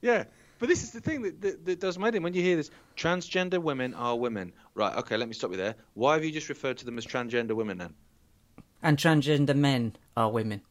[0.01, 0.25] Yeah,
[0.59, 2.23] but this is the thing that, that, that does my in.
[2.23, 4.51] When you hear this, transgender women are women.
[4.75, 5.75] Right, okay, let me stop you there.
[5.93, 7.93] Why have you just referred to them as transgender women then?
[8.81, 10.61] And transgender men are women.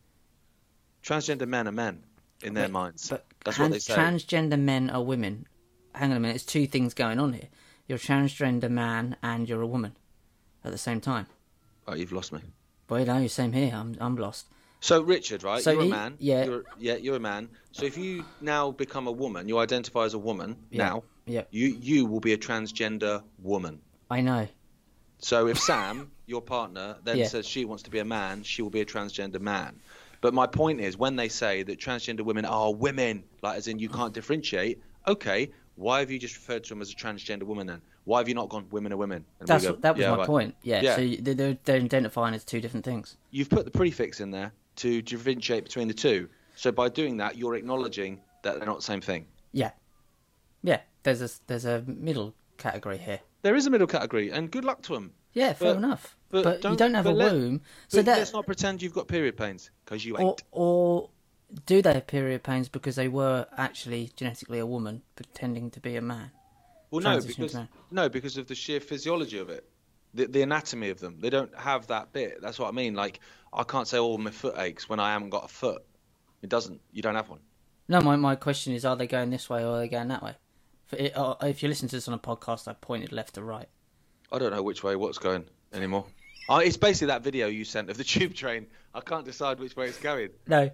[1.03, 2.03] Transgender men are men
[2.43, 3.09] in their Wait, minds.
[3.09, 3.95] But That's trans- what they say.
[3.95, 5.47] transgender men are women.
[5.95, 6.35] Hang on a minute.
[6.35, 7.49] There's two things going on here.
[7.89, 9.97] You're a transgender man and you're a woman
[10.65, 11.27] at the same time.
[11.87, 12.41] Oh, you've lost me.
[12.89, 13.73] Well, no, same here.
[13.75, 14.47] I'm I'm lost.
[14.81, 15.63] So Richard, right?
[15.63, 16.17] So you're he- a man.
[16.19, 16.45] yeah.
[16.45, 17.49] You're, yeah, you're a man.
[17.73, 20.57] So if you now become a woman, you identify as a woman.
[20.71, 20.85] Yeah.
[20.85, 23.81] Now, Yeah, you you will be a transgender woman.
[24.11, 24.49] I know.
[25.19, 27.29] So if Sam, your partner, then Yeah.
[27.29, 29.79] says she wants to be a man, she will be a transgender man.
[30.21, 33.79] But my point is, when they say that transgender women are women, like as in
[33.79, 37.67] you can't differentiate, okay, Why have you just referred to them as a transgender woman
[37.67, 37.81] then?
[38.05, 39.25] Why have you not gone women are women?
[39.39, 40.55] And That's go, that was "Yeah, my right." point.
[40.63, 40.81] Yeah.
[40.83, 40.97] Yeah.
[40.97, 43.17] So they're they're identifying as two different things.
[43.31, 46.29] You've put the prefix in there to differentiate between the two.
[46.57, 49.27] So by doing that, you're acknowledging that they're not the same thing.
[49.53, 49.71] Yeah.
[50.63, 50.81] Yeah.
[51.05, 53.21] There's a there's a middle category here.
[53.43, 55.13] There is a middle category, and good luck to them.
[55.33, 55.99] Yeah, fair But- so
[56.31, 58.95] but But, you don't- don't have a let- womb, so that let's not pretend you've
[58.95, 60.43] got period pains because you or ain't.
[60.51, 61.11] or
[61.67, 65.97] do they have period pains because they were actually genetically a woman pretending to be
[65.97, 66.31] a man?
[66.93, 67.57] Well, no, because
[67.91, 69.67] no, because of the sheer physiology of it,
[70.13, 71.17] the, the anatomy of them.
[71.21, 72.43] They don't have that bit.
[72.43, 72.95] That's what I mean.
[72.95, 75.83] Like I can't say, "Oh, my foot aches" when I haven't got a foot.
[76.43, 76.83] It doesn't.
[76.93, 77.41] You don't have one.
[77.89, 80.23] No, my my question is: Are they going this way or are they going that
[80.23, 80.35] way?
[80.85, 83.43] For it, uh, if you listen to this on a podcast, I pointed left to
[83.43, 83.69] right.
[84.31, 86.05] I don't know which way what's going anymore.
[86.51, 88.67] I, it's basically that video you sent of the tube train.
[88.95, 90.29] I can't decide which way it's going.
[90.47, 90.71] No.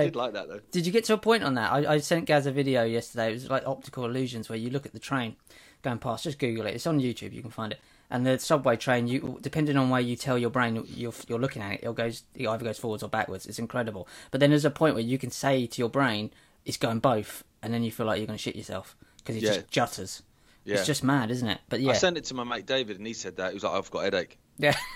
[0.00, 0.60] I did like that though.
[0.70, 1.72] Did you get to a point on that?
[1.72, 3.30] I, I sent Gaz a video yesterday.
[3.30, 5.36] It was like optical illusions where you look at the train
[5.82, 6.24] going past.
[6.24, 6.74] Just Google it.
[6.74, 7.32] It's on YouTube.
[7.32, 7.80] You can find it.
[8.10, 11.60] And the subway train, you depending on where you tell your brain you're you're looking
[11.62, 13.46] at it, it goes it either goes forwards or backwards.
[13.46, 14.06] It's incredible.
[14.30, 16.30] But then there's a point where you can say to your brain
[16.64, 19.42] it's going both, and then you feel like you're going to shit yourself because it
[19.42, 19.54] Yeah.
[19.54, 20.22] just jutters.
[20.64, 20.74] Yeah.
[20.76, 21.60] It's just mad, isn't it?
[21.68, 23.62] But yeah, I sent it to my mate David, and he said that he was
[23.62, 24.76] like, "I've got a headache." yeah.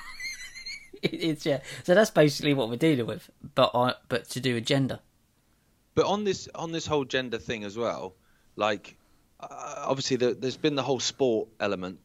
[1.03, 1.61] It- it's yeah.
[1.85, 5.01] So that's basically what we're dealing with, but I, but to do with gender.
[5.95, 8.15] But on this on this whole gender thing as well,
[8.57, 8.97] like
[9.41, 11.99] uh, obviously the, there's been the whole sport element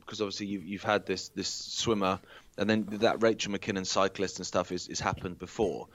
[0.00, 2.20] because obviously you've you've had this this swimmer
[2.58, 5.88] and then that Rachel McKinnon cyclist and stuff is is happened before.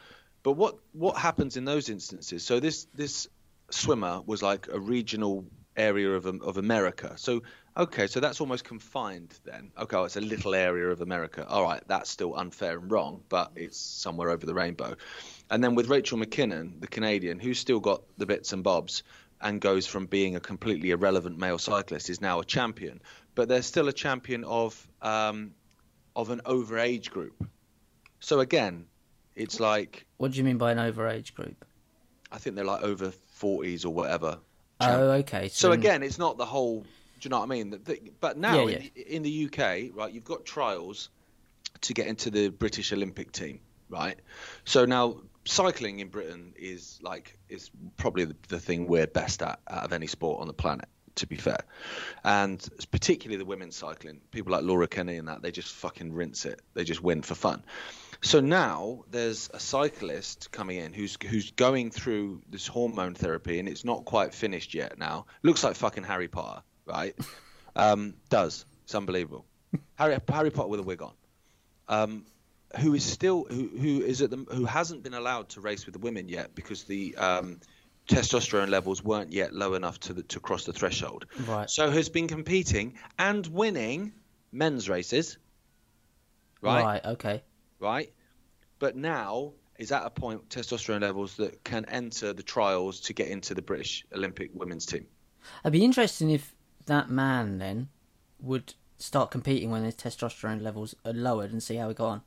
[0.43, 2.43] But what what happens in those instances?
[2.43, 3.27] So this this
[3.69, 5.45] swimmer was like a regional
[5.77, 7.13] area of of America.
[7.17, 7.43] So
[7.77, 9.71] okay, so that's almost confined then.
[9.77, 11.45] Okay, well, it's a little area of America.
[11.47, 14.95] All right, that's still unfair and wrong, but it's somewhere over the rainbow.
[15.49, 19.03] And then with Rachel McKinnon, the Canadian, who's still got the bits and bobs
[19.41, 23.01] and goes from being a completely irrelevant male cyclist is now a champion.
[23.35, 25.51] But they're still a champion of um,
[26.15, 27.45] of an overage group.
[28.19, 28.85] So again,
[29.35, 31.65] it's like What do you mean by an overage group?
[32.31, 34.39] I think they're like over 40s or whatever.
[34.79, 35.49] Oh, okay.
[35.49, 36.85] So again, it's not the whole.
[37.21, 37.79] Do you know what I mean?
[38.19, 41.09] But now Yeah, In, the, in the UK, right, you've got trials
[41.81, 44.19] to get into the British Olympic team, right?
[44.65, 49.59] So now cycling in Britain is like is probably the, the thing we're best at
[49.69, 50.89] out of any sport on the planet.
[51.15, 51.59] To be fair,
[52.23, 56.45] and particularly the women's cycling, people like Laura Kenny and that they just fucking rinse
[56.45, 56.61] it.
[56.73, 57.63] They just win for fun.
[58.21, 63.67] So now there's a cyclist coming in who's who's going through this hormone therapy and
[63.67, 64.97] it's not quite finished yet.
[64.97, 67.15] Now looks like fucking Harry Potter, right?
[67.75, 69.45] Um, does it's unbelievable.
[69.95, 71.13] Harry Harry Potter with a wig on.
[71.87, 72.25] Um,
[72.79, 75.93] who is still who who is at the who hasn't been allowed to race with
[75.93, 77.59] the women yet because the um,
[78.07, 81.25] testosterone levels weren't yet low enough to the, to cross the threshold.
[81.47, 81.69] Right.
[81.69, 84.13] So has been competing and winning
[84.51, 85.37] men's races.
[86.61, 87.05] Right right.
[87.05, 87.43] Okay.
[87.79, 88.11] right?
[88.79, 93.27] But now is at a point testosterone levels that can enter the trials to get
[93.27, 95.07] into the British Olympic women's team.
[95.63, 96.53] It'd be interesting if
[96.85, 97.89] that man then
[98.39, 102.21] would start competing when his testosterone levels are lowered and see how he got on.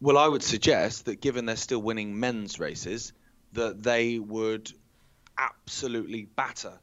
[0.00, 3.12] Well, I would suggest that given they're still winning men's races,
[3.52, 4.72] that they would
[5.36, 6.78] absolutely batter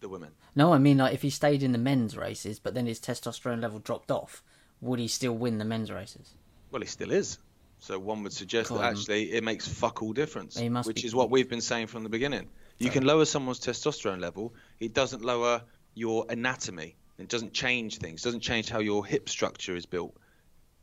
[0.00, 0.30] the women.
[0.54, 3.60] No, I mean like if he stayed in the men's races, but then his testosterone
[3.60, 4.42] level dropped off,
[4.80, 6.34] would he still win the men's races?
[6.70, 7.38] Well, he still is.
[7.80, 11.14] So one would suggest Go that actually it makes fuck all difference, which be- is
[11.14, 12.48] what we've been saying from the beginning.
[12.78, 14.54] You can lower someone's testosterone level.
[14.78, 15.62] It doesn't lower
[15.94, 16.96] your anatomy.
[17.18, 18.22] It doesn't change things.
[18.22, 20.16] It doesn't change how your hip structure is built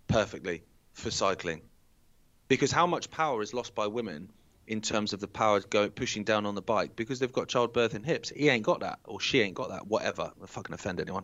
[0.07, 1.61] perfectly for cycling.
[2.47, 4.29] Because how much power is lost by women
[4.67, 7.93] in terms of the power going pushing down on the bike because they've got childbirth
[7.93, 8.29] and hips.
[8.29, 9.87] He ain't got that, or she ain't got that.
[9.87, 10.31] Whatever.
[10.41, 11.23] I fucking offend anyone.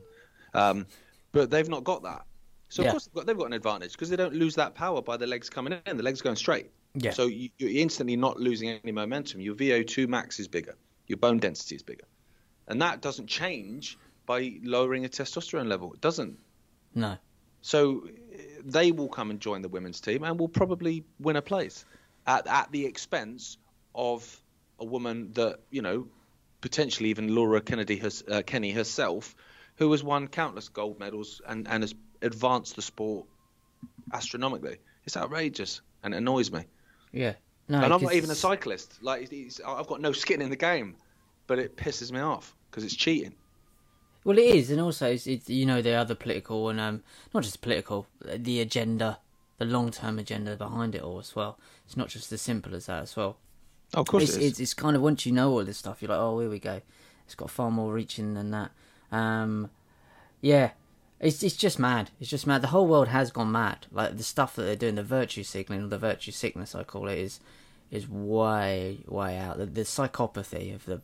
[0.54, 0.88] Um,
[1.32, 2.26] but they've not got that.
[2.70, 2.90] So Yeah.
[2.90, 5.18] of course they've got, they've got an advantage because they don't lose that power by
[5.18, 5.98] the legs coming in.
[5.98, 6.72] The legs going straight.
[6.94, 7.12] Yeah.
[7.12, 9.42] So you, you're instantly not losing any momentum.
[9.42, 10.76] Your VO2 max is bigger.
[11.08, 12.06] Your bone density is bigger,
[12.68, 15.94] and that doesn't change by lowering a testosterone level.
[15.94, 16.40] It doesn't.
[16.96, 17.18] No.
[17.62, 21.42] So uh, they will come and join the women's team and will probably win a
[21.42, 21.86] place
[22.26, 23.58] at, at the expense
[23.94, 24.42] of
[24.80, 26.08] a woman that, you know,
[26.62, 29.36] potentially even Laura Kennedy has, uh, Kenny herself,
[29.76, 33.28] who has won countless gold medals and, and has advanced the sport
[34.14, 34.78] astronomically.
[35.06, 36.66] It's outrageous and it annoys me.
[37.12, 37.34] Yeah.
[37.68, 37.82] No.
[37.82, 39.02] and I'm not even a cyclist.
[39.02, 40.96] Like, it's, it's, I've got no skin in the game,
[41.48, 43.34] but it pisses me off because it's cheating.
[44.24, 47.02] Well, it is, and also it's, it's you know the other political and um
[47.34, 49.18] not just political, the agenda,
[49.58, 51.58] the long term agenda behind it all as well.
[51.86, 53.38] It's not just as simple as that as well.
[53.96, 54.52] Oh, of course it's, it is.
[54.52, 56.60] it's, it's kind of once you know all this stuff, you're like, oh, here we
[56.60, 56.82] go.
[57.26, 58.72] It's got far more reaching than that.
[59.12, 59.70] Um,
[60.40, 60.72] yeah,
[61.22, 62.10] it's it's just mad.
[62.20, 62.62] It's just mad.
[62.62, 63.86] The whole world has gone mad.
[63.92, 67.20] Like the stuff that they're doing, the virtue signaling, the virtue sickness, I call it,
[67.20, 67.40] is
[67.92, 69.58] is way way out.
[69.58, 71.02] The, the psychopathy of the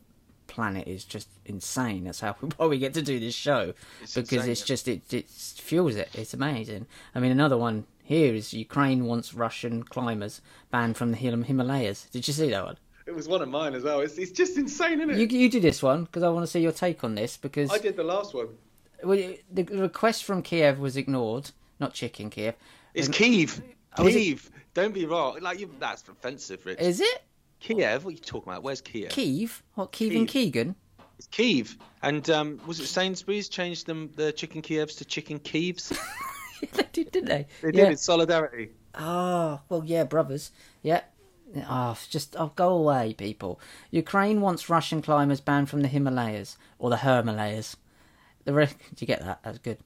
[0.48, 2.04] planet is just insane.
[2.04, 5.14] That's how why we get to do this show It's because insane, it's just it
[5.14, 6.08] it fuels it.
[6.14, 6.86] It's amazing.
[7.14, 12.08] I mean, another one here is Ukraine wants Russian climbers banned from the Himalayas.
[12.10, 12.78] Did you see that one?
[13.06, 14.00] It was one of mine as well.
[14.00, 15.18] It's, it's just insane, isn't it?
[15.18, 17.70] You you do this one because I want to see your take on this because
[17.70, 18.48] I did the last one.
[19.02, 21.50] Well, the request from Kiev was ignored.
[21.80, 22.54] Not chicken Kiev.
[22.94, 23.62] It's Kiev.
[23.96, 24.50] Oh, is it- Kiev.
[24.74, 25.38] Don't be wrong.
[25.40, 26.78] Like you, that's offensive, Rich.
[26.78, 27.22] Is it
[27.60, 28.04] Kiev.
[28.04, 28.62] What are you talking about?
[28.62, 29.10] Where's Kiev?
[29.10, 29.62] Kiev?
[29.74, 30.76] What Kiev and Keegan?
[31.18, 31.76] It's Kiev.
[32.02, 35.98] And um, was it Sainsbury's changed them the chicken Kievs to chicken Kievs?
[36.72, 37.46] they did, didn't they?
[37.62, 37.90] They did yeah.
[37.90, 38.70] in solidarity.
[38.94, 40.50] Oh, well, yeah, brothers.
[40.82, 41.02] Yeah.
[41.68, 43.60] Oh, just oh, go away, people.
[43.90, 47.76] Ukraine wants Russian climbers banned from the Himalayas or the Himalayas.
[48.48, 49.40] The re- do you get that?
[49.42, 49.76] That's good.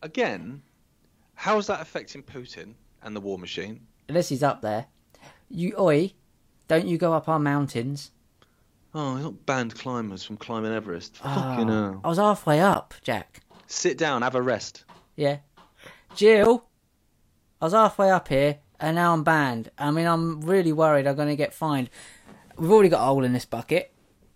[0.00, 0.62] Again,
[1.34, 3.86] how's that affecting Putin and the war machine?
[4.08, 4.86] Unless he's up there.
[5.50, 6.14] You, oi,
[6.66, 8.10] don't you go up our mountains?
[8.94, 11.18] Oh, he's not banned climbers from climbing Everest.
[11.22, 12.00] Oh, Fucking hell.
[12.02, 13.40] I was halfway up, Jack.
[13.66, 14.84] Sit down, have a rest.
[15.14, 15.40] Yeah.
[16.14, 16.64] Jill,
[17.60, 19.70] I was halfway up here and now I'm banned.
[19.76, 21.90] I mean, I'm really worried I'm going to get fined.
[22.56, 23.93] We've already got a hole in this bucket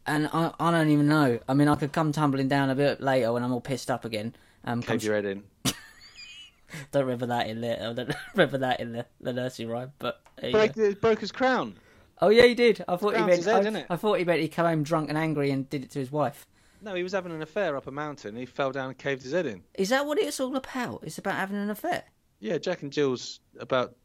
[0.09, 1.39] and I, I don't even know.
[1.49, 4.05] I mean, I could come tumbling down a bit later when I'm all pissed up
[4.05, 4.35] again.
[4.65, 5.45] Um, Cave your head in.
[6.93, 10.21] don't remember that in the, I don't remember that in the, the nursery rhyme, but
[10.41, 11.77] there you Break, broke his crown.
[12.21, 12.85] Oh yeah, he did.
[12.89, 13.45] I thought he meant.
[13.45, 13.95] head, I?
[13.95, 16.11] I thought he meant he came home drunk and angry and did it to his
[16.11, 16.47] wife.
[16.83, 18.37] No, he was having an affair up a mountain.
[18.37, 19.63] He fell down and caved his head in.
[19.75, 21.01] Is that what it's all about?
[21.03, 22.05] It's about having an affair.
[22.41, 23.97] Yeah, Jack and Jill's about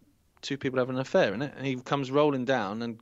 [0.42, 1.54] two people having an affair, isn't it?
[1.56, 3.00] And he comes rolling down and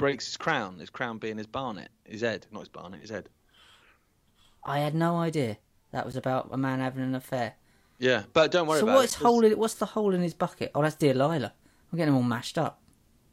[0.00, 0.78] breaks his crown.
[0.78, 3.28] His crown being his barnet, his head, not his barnet, his head.
[4.64, 5.58] I had no idea
[5.92, 7.54] that was about a man having an affair.
[7.98, 9.18] Yeah, but don't worry So about what's it.
[9.18, 10.70] 'cause- hole in, what's the hole in his bucket?
[10.74, 11.52] Oh, that's dear Lila.
[11.92, 12.80] I'm getting them all mashed up.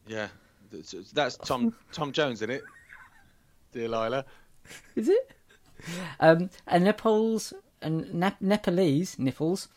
[0.07, 0.27] Yeah,
[0.71, 2.63] that's, that's Tom Tom Jones in it.
[3.71, 4.25] Dear Lila.
[4.95, 5.31] Is it?
[6.19, 9.67] Um, and Nepal's and Nep- Nepalese nipples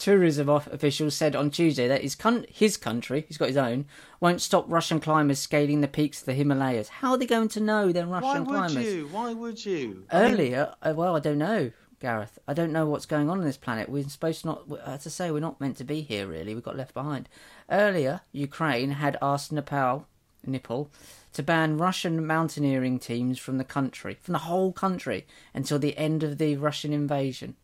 [0.00, 3.84] tourism off- officials said on Tuesday that his con- his country, he's got his own,
[4.18, 6.88] won't stop Russian climbers scaling the peaks of the Himalayas.
[6.88, 8.84] How are they going to know they're Why Russian would climbers?
[8.84, 9.08] you?
[9.12, 10.04] Why would you?
[10.12, 12.38] Earlier, uh, well, I don't know, Gareth.
[12.48, 13.88] I don't know what's going on on this planet.
[13.88, 16.26] We're supposed to not, as I say, we're not meant to be here.
[16.26, 17.28] Really, we got left behind.
[17.70, 20.06] Earlier, Ukraine had asked Nepal,
[20.46, 20.90] Nepal,
[21.34, 26.22] to ban Russian mountaineering teams from the country, from the whole country, until the end
[26.24, 27.54] of the Russian invasion.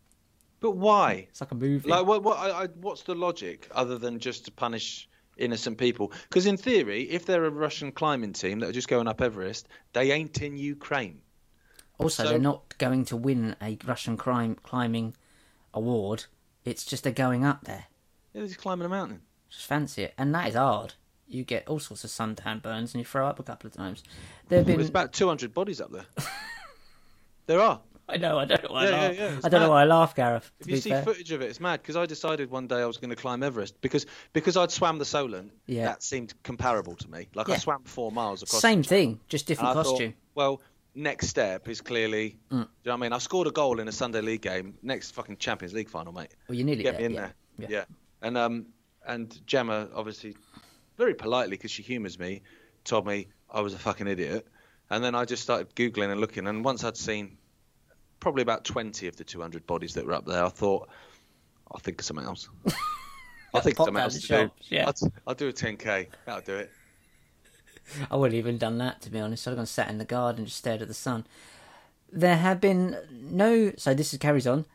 [0.59, 1.27] But why?
[1.29, 1.89] It's like a movie.
[1.89, 2.23] Like, what?
[2.23, 2.37] What?
[2.39, 6.11] I, I, what's the logic other than just to punish innocent people?
[6.29, 9.67] Because in theory, if they're a Russian climbing team that are just going up Everest,
[9.93, 11.21] they ain't in Ukraine.
[11.99, 15.15] also, so- they're not going to win a Russian crime climbing
[15.73, 16.25] award.
[16.65, 17.85] It's just they're going up there.
[18.33, 19.21] Yeah, they're just climbing a mountain.
[19.49, 20.95] Just fancy it, and that is hard.
[21.29, 24.03] You get all sorts of suntan burns, and you throw up a couple of times.
[24.49, 24.77] There have been.
[24.77, 26.05] There's about 200 bodies up there.
[27.45, 27.79] there are.
[28.09, 28.39] I know.
[28.39, 29.15] I don't know why Yeah, I laugh.
[29.17, 30.51] yeah, it's I don't know why I laugh, Gareth.
[30.59, 31.03] If you see fair.
[31.03, 33.43] footage of it, it's mad because I decided one day I was going to climb
[33.43, 35.51] Everest because because I'd swam the Solent.
[35.65, 35.85] Yeah.
[35.85, 37.27] That seemed comparable to me.
[37.35, 38.61] Like I swam four miles across.
[38.61, 40.13] Same thing, just different I thought, costume.
[40.35, 40.61] well,
[40.95, 42.37] next step is clearly.
[42.49, 42.49] Mm.
[42.49, 43.13] Do you know what I mean?
[43.13, 44.77] I scored a goal in a Sunday league game.
[44.81, 46.33] Next fucking Champions League final, mate.
[46.47, 46.99] Well, you're nearly Get there.
[47.01, 47.19] me in yeah.
[47.19, 47.33] there.
[47.59, 47.67] Yeah.
[47.69, 47.85] Yeah.
[48.21, 48.65] And um
[49.05, 50.35] and Gemma obviously
[50.97, 52.41] very politely because she humours me
[52.83, 54.47] told me I was a fucking idiot.
[54.89, 57.37] And then I just started googling and looking and once I'd seen
[58.19, 60.89] probably about 20 of the 200 bodies that were up there, I thought
[61.71, 62.49] I'll think of something else.
[63.53, 64.75] I'll think of something else to shops, do.
[64.75, 64.87] yeah.
[64.87, 66.07] I'll, I'll do a 10k.
[66.25, 66.71] That'll do it.
[68.11, 69.47] I wouldn't even done that to be honest.
[69.47, 71.25] I'd have gone sat in the garden and just stared at the sun.
[72.11, 73.73] There have been no.
[73.77, 74.65] So this is carries on.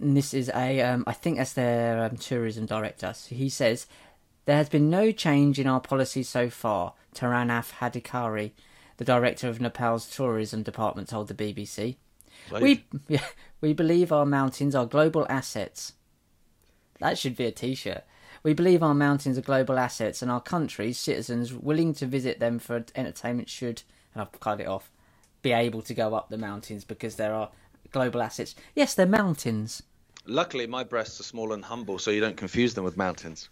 [0.00, 0.80] And this is a.
[0.80, 3.12] Um, I think that's their um, tourism director.
[3.14, 3.86] So he says
[4.44, 6.94] there has been no change in our policy so far.
[7.14, 8.52] Taranath Adhikari,
[8.96, 11.96] the director of Nepal's tourism department, told the BBC.
[12.52, 13.24] We yeah,
[13.60, 15.94] we believe our mountains are global assets.
[17.00, 18.04] That should be a T-shirt.
[18.42, 22.58] We believe our mountains are global assets, and our country's citizens willing to visit them
[22.58, 23.82] for entertainment should,
[24.14, 24.90] and I've cut it off,
[25.42, 27.50] be able to go up the mountains because there are
[27.90, 28.54] global assets.
[28.74, 29.82] Yes, they're mountains.
[30.26, 33.48] Luckily, my breasts are small and humble, so you don't confuse them with mountains.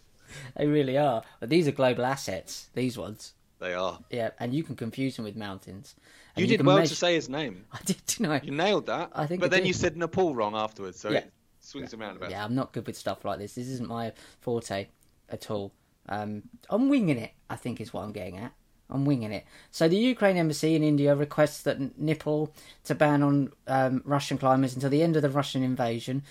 [0.56, 1.22] They really are.
[1.40, 2.68] But these are global assets.
[2.74, 3.34] These ones.
[3.58, 4.00] They are.
[4.11, 5.94] Yeah, and you can confuse them with mountains.
[6.37, 7.64] And You, did well measure- to say his name.
[7.72, 8.41] I did, didn't I?
[8.43, 9.11] You nailed that.
[9.14, 9.68] I think But I then did.
[9.68, 11.18] you said Nepal wrong afterwards, so Yeah.
[11.18, 12.30] it swings and roundabouts.
[12.30, 13.55] Yeah, I'm not good with stuff like this.
[13.55, 14.89] This isn't my forte
[15.30, 15.72] at all.
[16.09, 17.32] Um, I'm winging it.
[17.51, 18.53] I think is what I'm getting at.
[18.89, 19.45] I'm winging it.
[19.72, 22.53] So the Ukraine embassy in India requests that Nepal
[22.84, 26.22] to ban on um, Russian climbers until the end of the Russian invasion.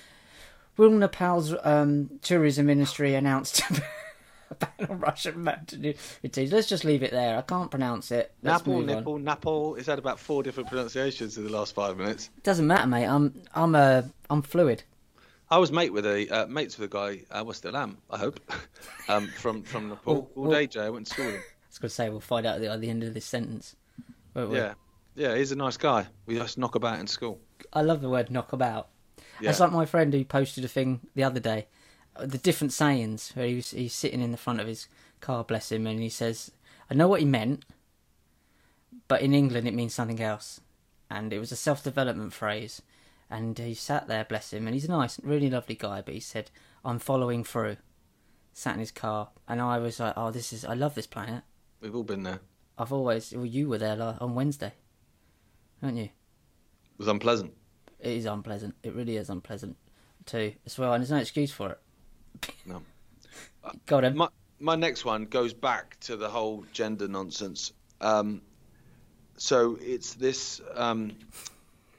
[0.78, 3.62] Will Nepal's um, tourism ministry announced
[4.52, 5.98] a ban on Russian mountaineers?
[6.24, 7.38] Let's just leave it there.
[7.38, 8.34] I can't pronounce it.
[8.42, 9.78] Let's Napple, nipple, napple.
[9.78, 12.30] It's had about four different pronunciations in the last five minutes.
[12.44, 13.06] Doesn't matter, mate.
[13.06, 14.84] I'm I'm uh, I'm fluid.
[15.50, 17.22] I was mate with a uh, mates with a guy.
[17.32, 17.98] I uh, still am.
[18.10, 18.40] I hope.
[19.08, 20.30] um, from from Nepal.
[20.36, 20.82] Well, All day, Jay.
[20.82, 21.42] I went to school with him.
[21.42, 23.26] I was going to say we'll find out at the, at the end of this
[23.26, 23.76] sentence.
[24.36, 24.74] Yeah,
[25.16, 25.36] yeah.
[25.36, 26.08] He's a nice guy.
[26.26, 27.40] We just knock about in school.
[27.74, 28.88] I love the word knockabout.
[29.40, 29.50] Yeah.
[29.50, 31.68] It's like my friend who posted a thing the other day,
[32.20, 34.88] the different sayings where he was, he's sitting in the front of his
[35.22, 36.52] car, bless him, and he says,
[36.90, 37.66] "I know what he meant,
[39.08, 40.62] but in England it means something else,"
[41.10, 42.82] and it was a self-development phrase.
[43.30, 46.02] And he sat there, bless him, and he's a nice, really lovely guy.
[46.02, 46.52] But he said,
[46.84, 47.78] "I'm following through."
[48.54, 51.44] Sat in his car, and I was like, "Oh, this is, I love this planet.
[51.82, 52.40] We've all been there.
[52.78, 54.74] I've always, well, you were there like, on Wednesday,
[55.82, 57.54] weren't you?" It was unpleasant.
[58.00, 58.76] It is unpleasant.
[58.84, 59.76] It really is unpleasant
[60.26, 60.94] too, as well.
[60.94, 61.80] And there's no excuse for it.
[62.66, 62.82] No.
[63.86, 64.18] Got him.
[64.18, 64.30] My
[64.60, 67.74] my next one goes back to the whole gender nonsense.
[68.02, 68.42] Um,
[69.38, 71.18] so it's this um,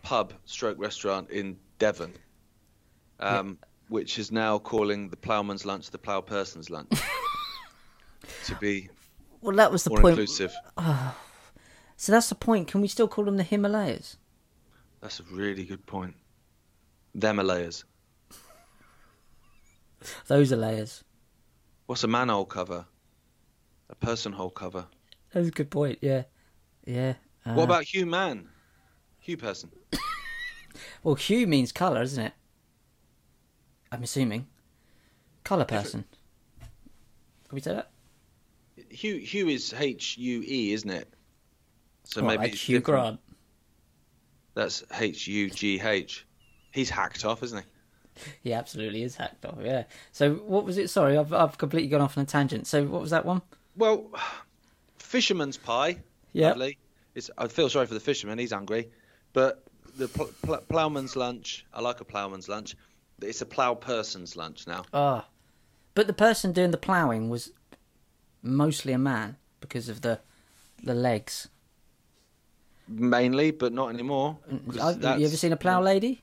[0.02, 2.14] pub stroke restaurant in Devon,
[3.20, 3.58] um,
[3.88, 6.90] which is now calling the ploughman's lunch the ploughperson's lunch
[8.44, 8.88] to be
[9.42, 10.12] Well, that was the more point.
[10.12, 10.54] inclusive.
[11.98, 12.68] So that's the point.
[12.68, 14.18] Can we still call them the Himalayas?
[15.00, 16.14] That's a really good point.
[17.14, 17.86] Them layers.
[20.26, 21.04] Those are layers.
[21.86, 22.84] What's a manhole cover?
[23.90, 24.86] A person hole cover.
[25.32, 25.98] That's a good point.
[26.02, 26.24] Yeah,
[26.84, 27.14] yeah.
[27.44, 28.48] Uh, What about Hugh Man?
[29.20, 29.70] Hugh person.
[31.02, 32.32] Well, hue means colour, isn't it?
[33.90, 34.46] I'm assuming.
[35.42, 36.04] Colour person.
[36.60, 37.90] Can we say that?
[38.90, 41.08] Hugh Hugh is H U E, isn't it?
[42.04, 43.02] So maybe like Hugh different.
[43.02, 43.20] Grant.
[44.54, 46.26] That's H U G H.
[46.72, 47.64] He's hacked off, isn't he?
[48.42, 49.58] He absolutely is hacked off.
[49.62, 49.84] Yeah.
[50.12, 50.90] So what was it?
[50.90, 52.66] Sorry, I've I've completely gone off on a tangent.
[52.66, 53.42] So what was that one?
[53.76, 54.10] Well,
[54.98, 55.98] fisherman's pie.
[56.32, 56.54] Yeah.
[57.14, 58.38] It's, I feel sorry for the fisherman.
[58.38, 58.90] He's angry,
[59.32, 59.64] but
[59.96, 61.64] the pl- pl- ploughman's lunch.
[61.72, 62.76] I like a ploughman's lunch.
[63.22, 64.84] It's a plough person's lunch now.
[64.92, 65.26] Ah,
[65.94, 67.52] but the person doing the ploughing was
[68.42, 70.20] mostly a man because of the
[70.82, 71.48] the legs.
[72.88, 74.38] Mainly, but not anymore.
[74.78, 76.22] Have you ever seen a plough lady?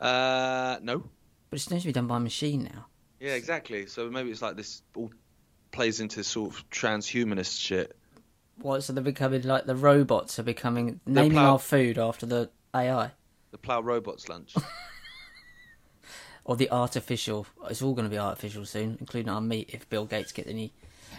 [0.00, 1.04] Uh, no.
[1.50, 2.86] But it's known to be done by a machine now.
[3.20, 3.86] Yeah, exactly.
[3.86, 5.10] So maybe it's like this all
[5.70, 7.96] plays into sort of transhumanist shit.
[8.60, 8.82] What?
[8.82, 13.12] So they're becoming like the robots are becoming naming plough- our food after the AI
[13.50, 14.54] The plough robot's lunch.
[16.44, 17.46] or the artificial.
[17.68, 19.70] It's all going to be artificial soon, including our meat.
[19.72, 20.72] If Bill Gates gets any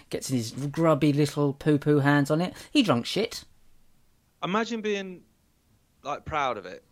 [0.10, 3.44] gets his grubby little poo poo hands on it, he drunk shit.
[4.44, 5.22] Imagine being
[6.04, 6.84] like proud of it.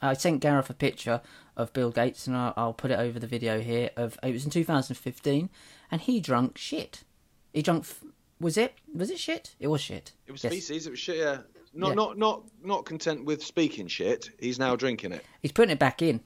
[0.00, 1.20] I sent Gareth a picture
[1.56, 3.90] of Bill Gates, and I'll, I'll put it over the video here.
[3.96, 5.50] Of it was in 2015,
[5.90, 7.04] and he drunk shit.
[7.52, 7.84] He drunk.
[7.84, 8.02] f-
[8.40, 8.74] Was it?
[8.94, 9.54] Was it shit?
[9.60, 10.12] It was shit.
[10.26, 10.52] It was Yes.
[10.52, 10.86] feces.
[10.86, 11.18] It was shit.
[11.18, 11.38] Yeah.
[11.74, 11.94] Not Yeah.
[11.94, 14.30] not not not content with speaking shit.
[14.40, 15.24] He's now drinking it.
[15.40, 16.20] He's putting it back in.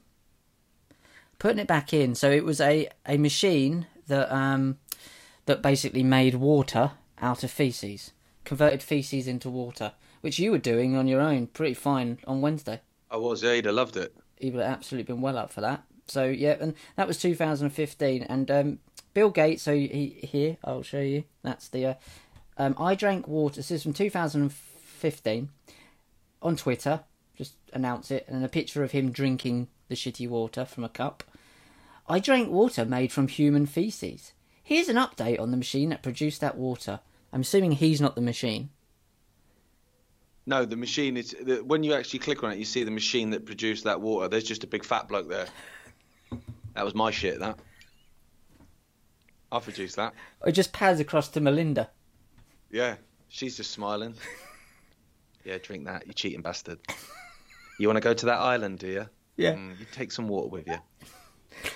[1.39, 2.15] Putting it back in.
[2.15, 4.77] So it was a, a machine that um
[5.45, 6.91] that basically made water
[7.21, 8.11] out of feces,
[8.43, 12.81] converted feces into water, which you were doing on your own, pretty fine on Wednesday.
[13.09, 13.43] I was.
[13.43, 14.15] Yeah, he'd have loved it.
[14.37, 15.83] he would have absolutely been well up for that.
[16.07, 18.23] So yeah, and that was 2015.
[18.23, 18.79] And um,
[19.13, 21.23] Bill Gates, so he here I'll show you.
[21.43, 21.93] That's the uh,
[22.57, 23.57] um, I drank water.
[23.57, 25.49] This is from 2015
[26.41, 27.01] on Twitter.
[27.35, 31.23] Just announce it, and a picture of him drinking the shitty water from a cup.
[32.09, 34.33] I drank water made from human feces.
[34.63, 36.99] Here's an update on the machine that produced that water.
[37.31, 38.69] I'm assuming he's not the machine.
[40.47, 41.35] No, the machine is.
[41.39, 44.29] The, when you actually click on it, you see the machine that produced that water.
[44.29, 45.45] There's just a big fat bloke there.
[46.73, 47.39] That was my shit.
[47.39, 47.59] That.
[49.51, 50.13] I produced that.
[50.45, 51.89] It just pans across to Melinda.
[52.71, 52.95] Yeah,
[53.27, 54.15] she's just smiling.
[55.43, 56.79] Yeah, drink that, you cheating bastard.
[57.79, 59.05] You want to go to that island, do you?
[59.37, 59.53] Yeah.
[59.53, 60.77] Mm, you take some water with you.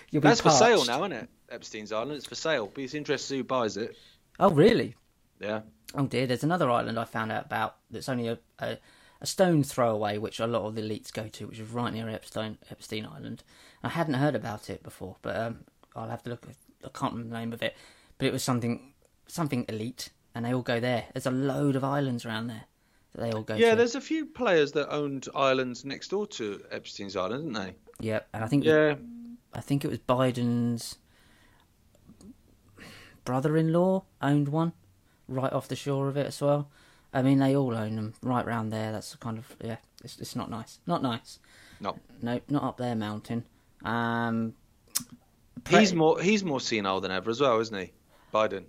[0.10, 1.30] You'll be That's for sale now, isn't it?
[1.50, 2.14] Epstein's Island.
[2.14, 2.70] It's for sale.
[2.74, 3.96] But it's interesting who buys it.
[4.40, 4.96] Oh really?
[5.40, 5.62] Yeah.
[5.96, 8.78] Oh dear, there's another island I found out about that's only a, a,
[9.20, 11.94] a stone's throw away, which a lot of the elites go to, which is right
[11.94, 13.44] near Epstein Epstein Island.
[13.84, 15.60] I hadn't heard about it before, but um,
[15.96, 16.48] I'll have to look.
[16.84, 17.76] I can't remember the name of it,
[18.18, 18.94] but it was something
[19.28, 21.06] something elite, and they all go there.
[21.14, 22.64] There's a load of islands around there
[23.14, 23.60] that they all go to.
[23.60, 23.76] Yeah, to.
[23.76, 27.66] there's a few players that owned islands next door to Epstein's Island, didn't
[28.00, 28.08] they?
[28.08, 28.96] Yep, and I think Yeah.
[29.54, 30.98] I think it was Biden's
[33.26, 34.74] brother-in-law owned one
[35.32, 36.70] right off the shore of it as well.
[37.14, 38.92] I mean, they all own them right round there.
[38.92, 39.78] That's kind of yeah.
[40.04, 40.80] It's it's not nice.
[40.86, 41.40] Not nice.
[41.80, 41.98] No.
[42.22, 42.44] Nope.
[42.50, 43.44] not up there mountain.
[43.84, 44.54] Um,
[45.70, 47.92] He's more he's more senile than ever as well, isn't he?
[48.34, 48.64] Biden.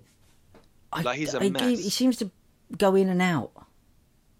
[0.92, 1.62] I, Like, he's a I mess.
[1.62, 2.30] He seems to
[2.76, 3.50] go in and out.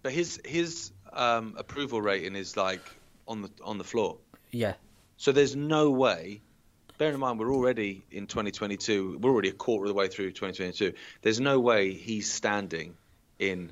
[0.03, 2.81] But his his um, approval rating is like
[3.27, 4.17] on the on the floor.
[4.51, 4.73] Yeah,
[5.17, 6.41] So there's no way.
[6.97, 10.31] Bearing in mind we're already in 2022, we're already a quarter of the way through
[10.31, 10.93] 2022.
[11.21, 12.95] There's no way he's standing
[13.39, 13.69] in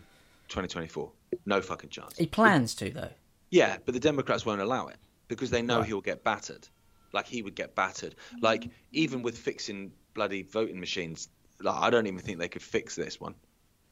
[0.50, 1.12] 2024.
[1.46, 2.18] No fucking chance.
[2.18, 3.10] he plans to though.
[3.52, 4.98] Yeah, but the Democrats won't allow it
[5.28, 5.88] because they know Right.
[5.88, 6.68] he'll get battered.
[7.14, 8.16] Like he would get battered.
[8.42, 11.30] Like even with fixing bloody voting machines,
[11.62, 13.36] like I don't even think they could fix this one.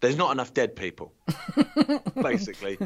[0.02, 1.12] There's not enough dead people,
[2.22, 2.78] basically,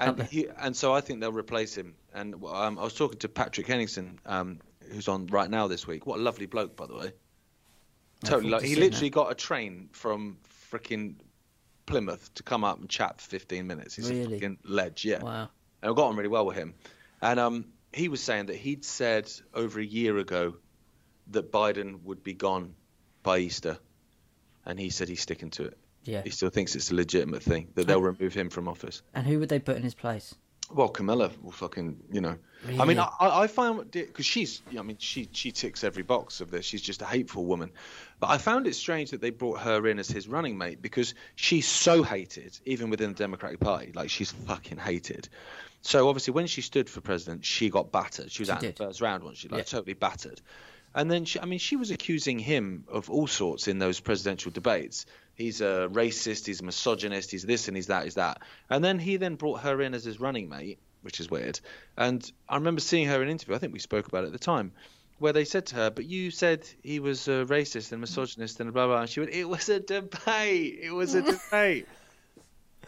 [0.00, 1.94] and he, and so I think they'll replace him.
[2.12, 4.58] And um, I was talking to Patrick Henningsen, um,
[4.92, 6.06] who's on right now this week.
[6.06, 7.12] What a lovely bloke, by the way.
[8.24, 10.38] Totally, like, to he literally got a train from
[10.72, 11.16] freaking
[11.84, 13.94] Plymouth to come up and chat for 15 minutes.
[13.94, 14.34] He's a Really?
[14.40, 15.48] fucking ledge, yeah Wow.
[15.82, 16.74] and I got on really well with him.
[17.22, 20.56] And um, he was saying that he'd said over a year ago
[21.28, 22.74] that Biden would be gone
[23.22, 23.78] by Easter,
[24.64, 25.78] and he said he's sticking to it.
[26.04, 26.22] Yeah.
[26.22, 29.02] He still thinks it's a legitimate thing that they'll remove him from office.
[29.14, 30.34] And who would they put in his place?
[30.72, 32.36] Well, Kamala will fucking, you know.
[32.78, 36.50] I mean, I, I find because she's, I mean, she she ticks every box of
[36.50, 36.64] this.
[36.64, 37.70] She's just a hateful woman,
[38.18, 41.14] but I found it strange that they brought her in as his running mate because
[41.36, 43.92] she's so hated, even within the Democratic Party.
[43.94, 45.28] Like she's fucking hated.
[45.82, 48.32] So obviously, when she stood for president, she got battered.
[48.32, 49.48] She was She out in the first round, wasn't she?
[49.48, 49.64] Like Yeah.
[49.64, 50.40] totally battered.
[50.96, 54.50] And then, she, I mean, she was accusing him of all sorts in those presidential
[54.50, 55.04] debates.
[55.36, 58.40] He's a racist, he's a misogynist, he's this and he's that, he's that.
[58.70, 61.60] And then he then brought her in as his running mate, which is weird.
[61.96, 64.32] And I remember seeing her in an interview, I think we spoke about it at
[64.32, 64.72] the time,
[65.18, 68.72] where they said to her, But you said he was a racist and misogynist and
[68.72, 69.02] blah, blah.
[69.02, 70.78] And she went, It was a debate.
[70.82, 71.86] It was a debate.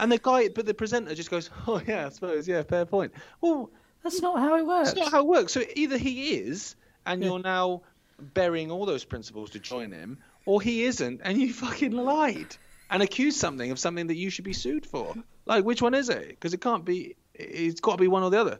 [0.01, 3.13] And the guy, but the presenter just goes, Oh, yeah, I suppose, yeah, fair point.
[3.43, 3.71] Well,
[4.03, 4.93] That's not how it works.
[4.93, 5.53] that's not how it works.
[5.53, 7.83] So either he is, and you're now
[8.35, 10.19] burying all those principles to join him,
[10.49, 12.57] or he isn't, and you fucking lied
[12.91, 15.15] and accused something of something that you should be sued for.
[15.45, 16.29] Like, which one is it?
[16.29, 17.17] Because it can't be.
[17.35, 18.59] It's got to be one or the other.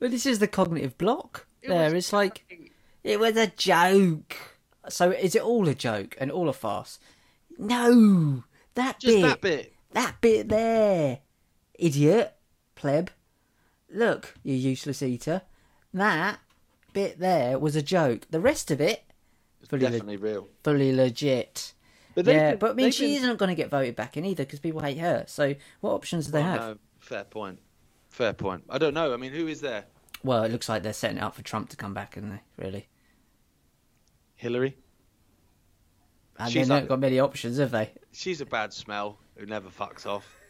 [0.00, 1.46] But this is the cognitive block.
[1.62, 2.64] It there, it's like
[3.04, 4.36] it was a joke.
[4.88, 6.98] So is it all a joke and all a farce?
[7.56, 8.42] No,
[8.74, 9.08] that bit.
[9.08, 9.72] Just bit, that bit.
[9.92, 11.20] that bit there,
[11.78, 12.34] idiot,
[12.74, 13.10] pleb.
[13.88, 15.42] Look, you useless eater.
[15.94, 16.40] That
[16.92, 18.26] bit there was a joke.
[18.28, 19.05] The rest of it,
[19.66, 20.48] fully, le- Definitely real.
[20.64, 21.74] fully legit.
[22.14, 24.24] But yeah, been- but I mean, she been- isn't going to get voted back in
[24.24, 25.24] either because people hate her.
[25.28, 26.60] So what options do they Oh, have?
[26.60, 27.58] no, fair point.
[28.08, 28.64] Fair point.
[28.70, 29.12] I don't know.
[29.12, 29.84] I mean, who is there?
[30.24, 32.42] Well, it looks like they're setting it up for Trump to come back, isn't they?
[32.56, 32.88] Really?
[34.34, 34.76] Hillary.
[36.38, 37.92] And She's they've not got many options, have they?
[38.12, 40.26] She's a bad smell who never fucks off.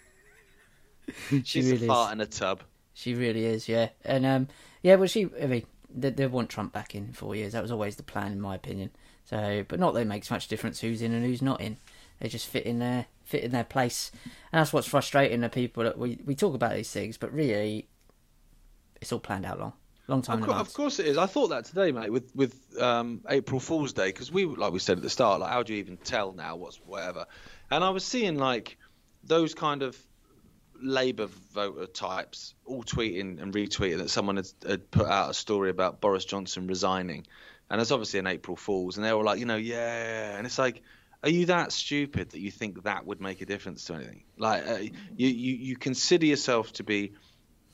[1.30, 2.12] She She's really a fart is.
[2.14, 2.62] in a tub.
[2.92, 3.90] She really is, yeah.
[4.04, 4.48] And um,
[4.82, 5.28] yeah, well, she.
[5.40, 5.64] I mean,
[5.94, 7.52] they, they want Trump back in four years.
[7.52, 8.90] That was always the plan, in my opinion.
[9.26, 11.76] So, but not that it makes much difference who's in and who's not in.
[12.20, 14.10] They just fit in their fit in their place,
[14.52, 17.88] and that's what's frustrating the people that we we talk about these things, but really,
[19.00, 19.72] it's all planned out long,
[20.06, 20.68] long time Of, advance.
[20.68, 21.18] of course it is.
[21.18, 24.78] I thought that today, mate, with with um, April Fool's Day, because we, like we
[24.78, 27.26] said at the start, like how do you even tell now what's whatever?
[27.70, 28.78] And I was seeing like
[29.24, 29.98] those kind of
[30.80, 35.70] Labour voter types all tweeting and retweeting that someone had, had put out a story
[35.70, 37.26] about Boris Johnson resigning,
[37.70, 40.58] and it's obviously an April Fool's, and they were like, you know, yeah, and it's
[40.58, 40.82] like.
[41.22, 44.22] Are you that stupid that you think that would make a difference to anything?
[44.36, 47.14] Like, uh, you, you, you consider yourself to be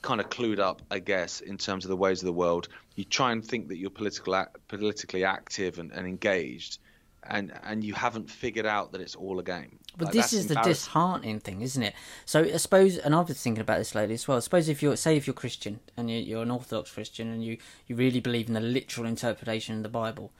[0.01, 2.68] kind of clued up, I guess, in terms of the ways of the world.
[2.95, 6.78] You try and think that you're political, politically active and, and engaged,
[7.25, 9.79] and and you haven't figured out that it's all a game.
[9.97, 11.95] But Like, this is the disheartening thing, isn't it?
[12.25, 14.39] So I suppose, and I've been thinking about this lately as well.
[14.39, 17.45] I Suppose if you're, say, if you're Christian and you're, you're an Orthodox Christian and
[17.45, 20.33] you you really believe in the literal interpretation of the Bible,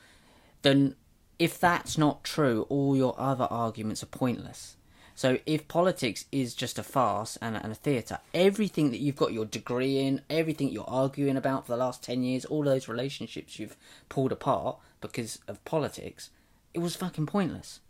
[0.63, 0.97] then
[1.39, 4.77] if that's not true, all your other arguments are pointless.
[5.15, 9.33] So if politics is just a farce and, and a theatre, everything that you've got
[9.33, 13.59] your degree in, everything you're arguing about for the last ten years, all those relationships
[13.59, 13.77] you've
[14.09, 16.31] pulled apart because of politics,
[16.75, 17.81] it was fucking pointless.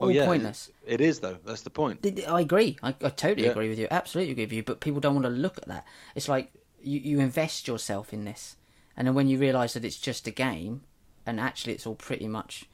[0.00, 0.70] Oh, all Oh, yeah, pointless.
[0.86, 1.38] It is though.
[1.44, 2.06] That's the point.
[2.28, 2.78] I agree.
[2.82, 3.52] I, I totally Yeah.
[3.52, 3.88] agree with you.
[3.90, 4.62] Absolutely agree with you.
[4.62, 5.84] But people don't want to look at that.
[6.14, 6.52] It's like
[6.82, 8.56] you, you invest yourself in this,
[8.96, 10.82] and then when you realise that it's just a game,
[11.26, 12.64] and actually it's all pretty much.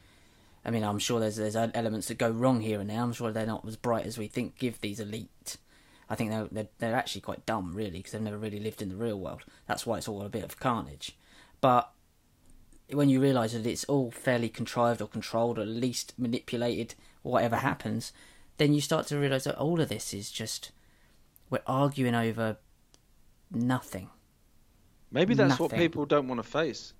[0.67, 3.01] I mean, I'm sure there's there's elements that go wrong here and there.
[3.01, 4.59] I'm sure they're not as bright as we think.
[4.59, 5.57] Give these elite.
[6.11, 8.91] I think they're they're, they're actually quite dumb, really, because they've never really lived in
[8.91, 9.43] the real world.
[9.67, 11.17] That's why it's all a bit of carnage.
[11.63, 11.91] But
[12.95, 17.57] when you realise that it's all fairly contrived or controlled, or at least manipulated, whatever
[17.57, 18.13] happens,
[18.57, 20.73] then you start to realise that all of this is just
[21.51, 22.57] we're arguing over
[23.51, 24.11] nothing.
[25.11, 26.93] Maybe that's what people don't want to face.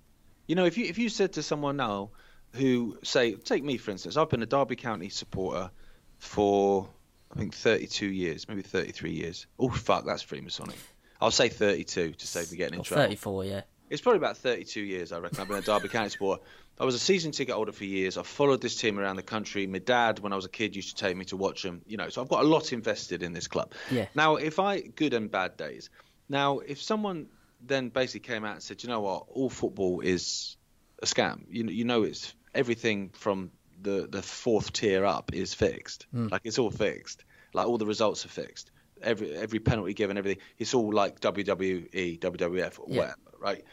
[0.47, 2.11] You know, if you if you said to someone now
[2.53, 5.71] who say take me for instance, I've been a Derby County supporter
[6.17, 6.87] for
[7.33, 9.47] I think 32 years, maybe 33 years.
[9.59, 10.75] Oh fuck, that's Freemasonic.
[11.19, 13.03] I'll say 32 to save me getting in Or trouble.
[13.03, 13.61] 34, yeah.
[13.95, 15.39] It's probably about 32 years, I reckon.
[15.39, 16.43] I've been a Derby County supporter.
[16.79, 18.17] I was a season ticket holder for years.
[18.17, 19.65] I've followed this team around the country.
[19.67, 21.81] My dad, when I was a kid, used to take me to watch them.
[21.87, 23.71] You know, so I've got a lot invested in this club.
[23.89, 24.07] Yeah.
[24.13, 25.89] Now, if I good and bad days.
[26.27, 27.27] Now, if someone
[27.61, 30.57] then basically came out and said, you know what, all football is
[31.01, 31.43] a scam.
[31.49, 36.07] You you know, it's everything from the the fourth tier up is fixed.
[36.11, 36.27] Hmm.
[36.31, 37.23] Like it's all fixed.
[37.53, 38.71] Like all the results are fixed.
[39.01, 40.41] Every every penalty given, everything.
[40.57, 42.97] It's all like WWE, WWF, or Yeah.
[42.97, 43.15] whatever,
[43.45, 43.63] right?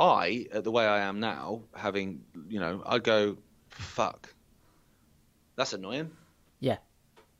[0.00, 3.36] I, uh, the way I am now, having you know, I go,
[3.70, 4.34] fuck.
[5.56, 6.10] That's annoying.
[6.58, 6.78] Yeah.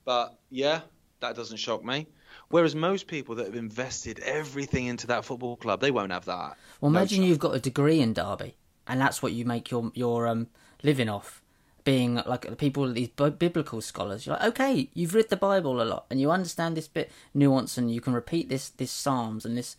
[0.04, 0.82] But yeah,
[1.20, 2.06] that doesn't shock me.
[2.48, 6.56] Whereas most people that have invested everything into that football club, they won't have that.
[6.80, 7.28] Well, imagine chance.
[7.28, 8.56] you've got a degree in Derby,
[8.86, 10.48] and that's what you make your your um
[10.82, 11.42] living off,
[11.82, 14.26] being like the people these biblical scholars.
[14.26, 17.78] You're like, okay, you've read the Bible a lot, and you understand this bit nuance,
[17.78, 19.76] and you can repeat this this Psalms and this.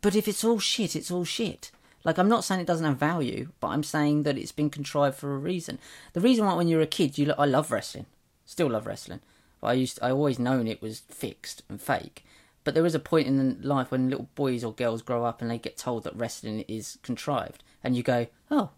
[0.00, 1.70] But if it's all shit, it's all shit.
[2.04, 5.16] Like I'm not saying it doesn't have value, but I'm saying that it's been contrived
[5.16, 5.78] for a reason.
[6.14, 8.06] The reason why when you're a kid, you lo- I love wrestling,
[8.46, 9.20] still love wrestling.
[9.60, 12.24] But I used I always known it was fixed and fake.
[12.64, 15.50] But there is a point in life when little boys or girls grow up and
[15.50, 18.70] they get told that wrestling is contrived, and you go, oh,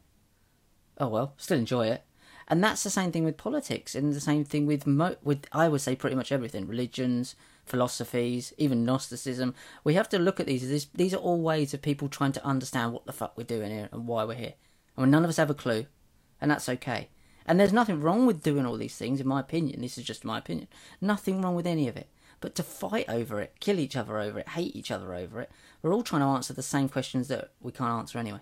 [0.98, 2.02] oh well, still enjoy it.
[2.48, 5.68] And that's the same thing with politics, and the same thing with mo- with I
[5.68, 7.36] would say pretty much everything, religions,
[7.72, 9.54] philosophies, even Gnosticism.
[9.82, 10.68] We have to look at these.
[10.68, 13.70] These these are all ways of people trying to understand what the fuck we're doing
[13.70, 14.54] here and why we're here.
[14.96, 15.86] And none of us have a clue,
[16.40, 17.08] and that's okay.
[17.46, 19.80] And there's nothing wrong with doing all these things, in my opinion.
[19.80, 20.68] This is just my opinion.
[21.00, 22.08] Nothing wrong with any of it.
[22.40, 25.50] But to fight over it, kill each other over it, hate each other over it,
[25.80, 28.40] we're all trying to answer the same questions that we can't answer anyway.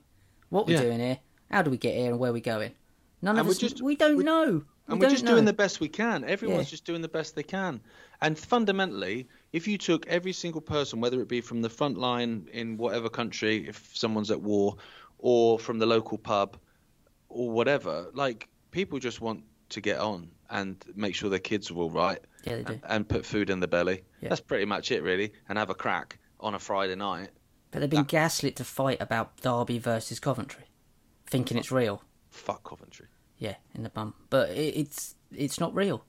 [0.49, 0.83] What we're Yeah.
[0.89, 1.18] doing here,
[1.51, 2.72] how do we get here, and where are we going?
[3.23, 3.59] None And of us.
[3.59, 4.64] just- we don't we- know.
[4.89, 5.33] We and we're just know.
[5.33, 6.25] doing the best we can.
[6.25, 6.71] Everyone's Yeah.
[6.71, 7.81] just doing the best they can.
[8.21, 12.49] And fundamentally, if you took every single person, whether it be from the front line
[12.53, 14.77] in whatever country, if someone's at war,
[15.18, 16.57] or from the local pub,
[17.29, 21.77] or whatever, like people just want to get on and make sure their kids are
[21.77, 22.73] all right Yeah, they do.
[22.73, 24.03] and, and put food in the belly.
[24.21, 24.31] Yeah.
[24.31, 25.33] That's pretty much it, really.
[25.49, 27.31] And have a crack on a Friday night.
[27.71, 30.64] But they've been gaslit to fight about Derby versus Coventry,
[31.27, 32.03] thinking it's real.
[32.31, 33.07] Fuck Coventry.
[33.41, 34.14] Yeah, in the bum.
[34.28, 36.05] But it, it's it's not real,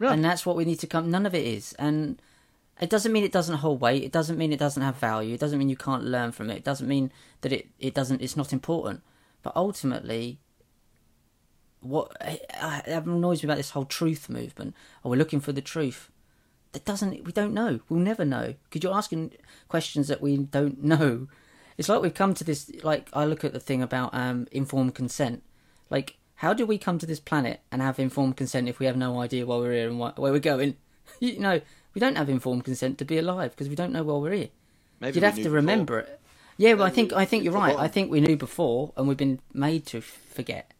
[0.00, 1.10] and that's what we need to come.
[1.10, 2.20] None of it is, and
[2.80, 4.02] it doesn't mean it doesn't hold weight.
[4.02, 5.34] It doesn't mean it doesn't have value.
[5.34, 6.56] It doesn't mean you can't learn from it.
[6.56, 7.12] It doesn't mean
[7.42, 8.22] that it it doesn't.
[8.22, 9.02] It's not important.
[9.42, 10.40] But ultimately,
[11.80, 14.74] what uh, that annoys me about this whole truth movement.
[15.04, 16.10] Oh, we're looking for the truth.
[16.72, 17.24] That doesn't.
[17.24, 17.80] We don't know.
[17.90, 19.32] We'll never know because you're asking
[19.68, 21.28] questions that we don't know.
[21.76, 22.70] It's like we've come to this.
[22.82, 25.42] Like I look at the thing about um, informed consent.
[25.90, 28.96] Like, how do we come to this planet and have informed consent if we have
[28.96, 30.74] no idea why we're here and why, where we're going?
[31.20, 31.60] you know,
[31.92, 34.48] we don't have informed consent to be alive because we don't know why we're here.
[35.00, 35.56] Maybe You'd have to before.
[35.56, 36.18] remember it.
[36.56, 37.76] Yeah, well, I think I think you're right.
[37.76, 40.72] I think we knew before, and we've been made to forget.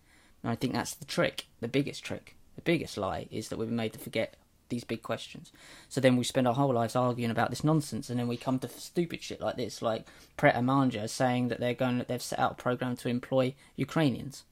[0.43, 3.69] And I think that's the trick, the biggest trick, the biggest lie is that we've
[3.69, 4.37] been made to forget
[4.71, 5.53] these big questions.
[5.91, 8.59] So then we spend our whole lives arguing about this nonsense, and then we come
[8.61, 10.07] to stupid shit like this, like
[10.39, 14.45] Pret a Manger saying that they're going, they've set out a program to employ Ukrainians.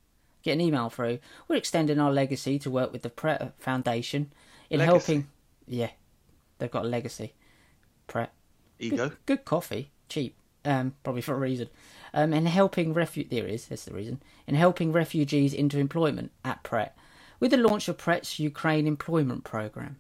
[0.43, 1.19] Get an email through.
[1.47, 4.33] We're extending our legacy to work with the Pret Foundation
[4.71, 5.13] in Legacy.
[5.13, 5.29] helping.
[5.67, 5.91] Yeah,
[6.59, 7.35] they've got a legacy.
[8.07, 8.33] Pret
[8.79, 9.13] Ego.
[9.27, 11.69] good coffee, cheap, um, probably for a reason.
[12.15, 14.23] Um, and helping refu- there is, that's the reason.
[14.47, 16.97] In helping refugees into employment at Pret,
[17.39, 19.97] with the launch of Pret's Ukraine Employment Programme.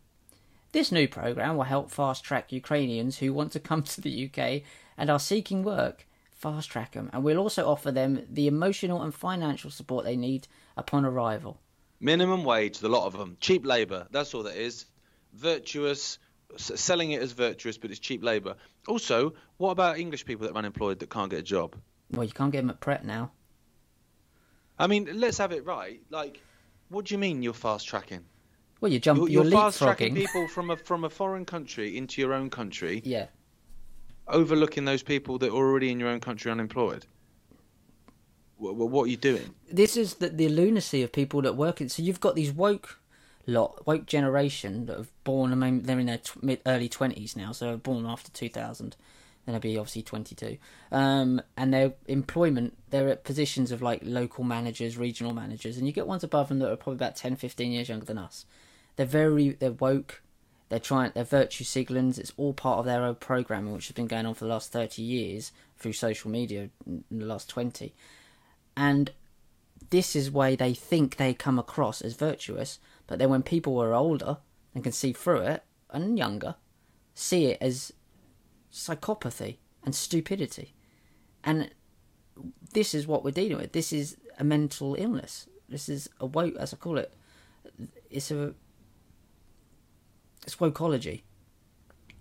[0.72, 4.62] This new programme will help fast track Ukrainians who want to come to the UK
[4.96, 6.06] and are seeking work.
[6.38, 10.46] Fast track them, and we'll also offer them the emotional and financial support they need
[10.76, 11.60] upon arrival.
[12.00, 13.36] Minimum wage, the lot of them.
[13.40, 14.06] Cheap labour.
[14.12, 14.86] That's all that is.
[15.34, 16.18] Virtuous.
[16.56, 18.54] Selling it as virtuous, but it's cheap labour.
[18.86, 21.74] Also, what about English people that are unemployed that can't get a job?
[22.12, 23.32] Well, you can't get them at Pret now.
[24.78, 26.00] I mean, let's have it right.
[26.08, 26.40] Like,
[26.88, 28.24] what do you mean you're fast tracking?
[28.80, 31.96] Well, you jump, You're, you're, you're fast tracking people from a from a foreign country
[31.98, 33.26] into your own country, Yeah,
[34.28, 37.06] overlooking those people that are already in your own country unemployed.
[38.56, 39.54] What, what are you doing?
[39.70, 41.88] this is the, the lunacy of people that work in.
[41.88, 42.98] So you've got these woke
[43.46, 45.52] lot, woke generation that have born.
[45.52, 48.96] I mean, they're in their tw- mid, early twenties now, so born after two thousand.
[49.44, 50.58] Then they'll be obviously twenty two.
[50.90, 55.92] Um, and their employment, they're at positions of like local managers, regional managers, and you
[55.92, 58.44] get ones above them that are probably about 10, 15 years younger than us.
[58.96, 60.22] They're very they're woke.
[60.68, 62.18] They're trying they're virtue signalings.
[62.18, 64.70] It's all part of their own programming, which has been going on for the last
[64.70, 67.94] thirty years through social media in the last twenty,
[68.76, 69.10] and
[69.90, 72.78] this is why they think they come across as virtuous.
[73.06, 74.38] But then when people are older
[74.74, 76.56] and can see through it and younger,
[77.14, 77.92] see it as
[78.70, 80.74] psychopathy and stupidity,
[81.42, 81.70] and
[82.74, 83.72] this is what we're dealing with.
[83.72, 85.48] This is a mental illness.
[85.68, 87.12] This is a woke, as I call it.
[88.10, 88.54] It's a
[90.48, 91.22] it's wokeology.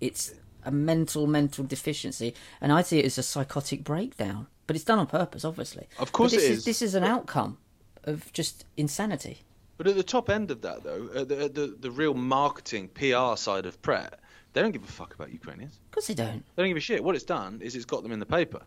[0.00, 4.48] It's a mental mental deficiency, and I see it as a psychotic breakdown.
[4.66, 5.88] But it's done on purpose, obviously.
[5.98, 6.58] Of course but this it is.
[6.58, 6.64] is.
[6.66, 7.56] This is an outcome
[8.04, 9.38] of just insanity.
[9.78, 12.88] But at the top end of that, though, at the, at the the real marketing
[12.88, 14.20] PR side of Pret,
[14.52, 15.80] they don't give a fuck about Ukrainians.
[15.86, 16.44] Of course they don't.
[16.54, 17.02] They don't give a shit.
[17.02, 18.60] What it's done is it's got them in the paper.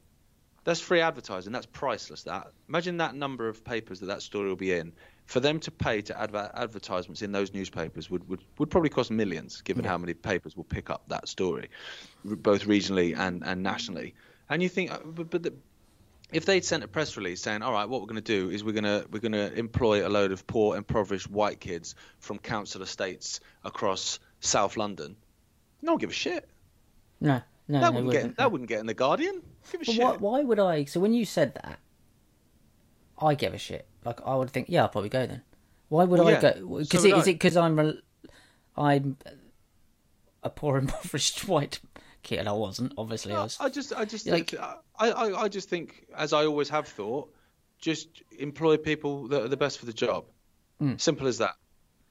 [0.63, 1.53] That's free advertising.
[1.53, 2.23] That's priceless.
[2.23, 4.91] That imagine that number of papers that that story will be in.
[5.31, 9.11] For them to pay to adver- advertisements in those newspapers would, would, would probably cost
[9.11, 11.69] millions, given how many papers will pick up that story,
[12.29, 14.13] r- both regionally and, and nationally.
[14.49, 15.53] And you think, uh, but, but the,
[16.33, 18.61] if they'd sent a press release saying, "All right, what we're going to do is
[18.61, 22.37] we're going to we're going to employ a load of poor, impoverished white kids from
[22.37, 25.15] council estates across South London,"
[25.81, 26.49] no one give a shit.
[27.21, 28.27] No, no, That wouldn't wouldn't.
[28.31, 29.41] get that wouldn't get in the Guardian.
[29.71, 30.03] Give a But shit.
[30.03, 30.83] why, why would I?
[30.83, 31.79] So when you said that,
[33.17, 33.87] I give a shit.
[34.05, 35.41] Like I would think, yeah, I'll probably go then.
[35.89, 36.77] Why would Well, I yeah, go?
[36.79, 37.31] Because so it, is I.
[37.31, 37.99] it because I'm rel-
[38.77, 39.17] I'm
[40.43, 41.79] a poor impoverished white
[42.23, 42.39] kid?
[42.39, 42.93] And I wasn't.
[42.97, 43.57] Obviously, I was.
[43.59, 47.33] I just, I just, Like- I, I, I just think, as I always have thought,
[47.79, 50.25] just employ people that are the best for the job.
[50.81, 50.99] Mm.
[50.99, 51.55] Simple as that.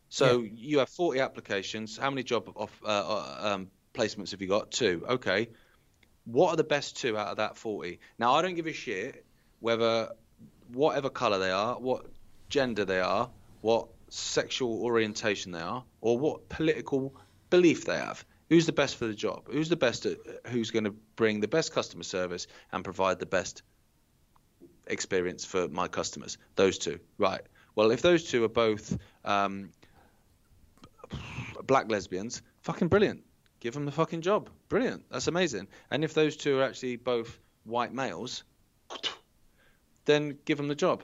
[0.08, 1.96] So you have 40 applications.
[1.96, 4.72] How many job off, uh, uh, um, placements have you got?
[4.72, 5.04] Two.
[5.08, 5.48] Okay.
[6.24, 8.00] What are the best two out of that 40?
[8.18, 9.24] Now I don't give a shit
[9.60, 10.10] whether,
[10.72, 12.06] whatever colour they are, what
[12.48, 17.14] gender they are, what sexual orientation they are, or what political
[17.50, 18.24] belief they have.
[18.48, 19.48] Who's the best for the job?
[19.50, 23.26] Who's the best at, who's going to bring the best customer service and provide the
[23.26, 23.62] best
[24.88, 26.36] experience for my customers?
[26.56, 27.42] Those two, right?
[27.76, 29.70] Well, if those two are both um,
[31.64, 33.22] black lesbians, fucking brilliant.
[33.60, 34.50] Give them the fucking job.
[34.68, 35.04] Brilliant.
[35.10, 35.68] That's amazing.
[35.90, 38.42] And if those two are actually both white males,
[40.10, 41.02] then give them the job.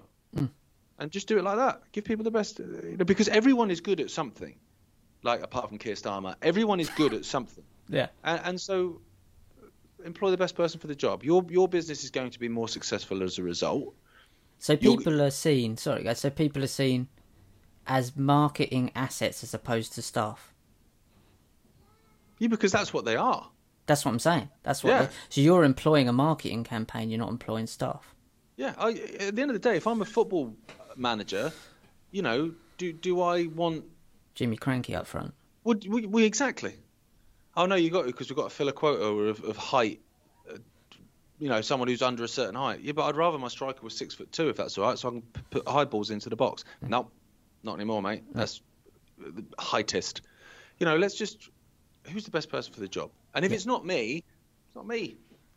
[0.98, 1.82] And just do it like that.
[1.92, 2.58] Give people the best.
[2.58, 4.54] uh, You know, because everyone is good at something.
[5.22, 7.64] Like, apart from Keir Starmer, everyone is good at something.
[7.88, 8.08] Yeah.
[8.24, 9.00] And, and so,
[10.04, 11.22] employ the best person for the job.
[11.22, 13.94] Your your business is going to be more successful as a result.
[14.58, 15.76] So people are seen.
[15.76, 16.18] Sorry, guys.
[16.18, 17.06] So people are seen
[17.86, 20.52] as marketing assets as opposed to staff.
[22.38, 23.48] Yeah, because that's what they are.
[23.86, 24.48] That's what I'm saying.
[24.64, 24.90] That's what.
[24.90, 25.02] Yeah.
[25.04, 27.08] they- so you're employing a marketing campaign.
[27.10, 28.15] You're not employing staff.
[28.56, 28.74] Yeah.
[28.78, 28.90] I,
[29.20, 30.54] at the end of the day, if I'm a football
[30.96, 31.52] manager,
[32.10, 33.84] you know, do do I want?
[34.34, 35.34] Jimmy Krankie up front.
[35.64, 36.74] Would we, we exactly?
[37.56, 40.00] Oh no, you got because we've got to fill a quota of, of height.
[40.50, 40.58] Uh,
[41.38, 42.80] you know, someone who's under a certain height.
[42.80, 45.08] Yeah, but I'd rather my striker was six foot two if that's all right, so
[45.08, 46.64] I can p- put high balls into the box.
[46.82, 47.10] No,
[47.62, 48.24] not anymore, mate.
[48.32, 48.60] That's
[49.18, 50.22] the heightest.
[50.78, 51.48] You know, let's just
[52.10, 53.10] who's the best person for the job?
[53.34, 54.22] And if it's not me,
[54.66, 55.16] it's not me.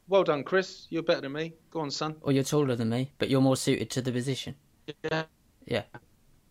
[0.10, 0.88] Well done, Chris.
[0.89, 1.53] You're better than me.
[1.72, 2.16] Go on, son.
[2.22, 4.55] Or you're taller than me, but you're more suited to the position.
[5.03, 5.24] Yeah.
[5.66, 5.84] Yeah.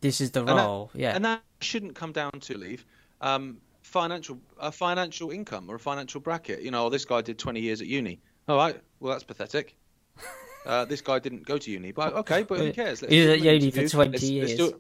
[0.00, 0.90] This is the that- role.
[0.94, 1.14] yeah.
[1.16, 2.86] And that shouldn't come down to leave
[3.20, 6.62] um, financial a financial income or a financial bracket.
[6.62, 8.20] You know, oh, this guy did 20 years at uni.
[8.48, 9.76] All right, well that's pathetic.
[10.66, 13.00] Uh, this guy didn't go to uni, but okay, but who cares?
[13.00, 14.72] He was do at uni for 20 Let's- let's years.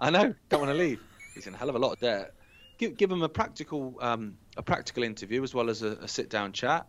[0.00, 1.00] I know, don't want to leave.
[1.34, 2.34] He's in a hell of a lot of debt.
[2.78, 6.30] Give give him a practical um, a practical interview as well as a, a sit
[6.30, 6.88] down chat.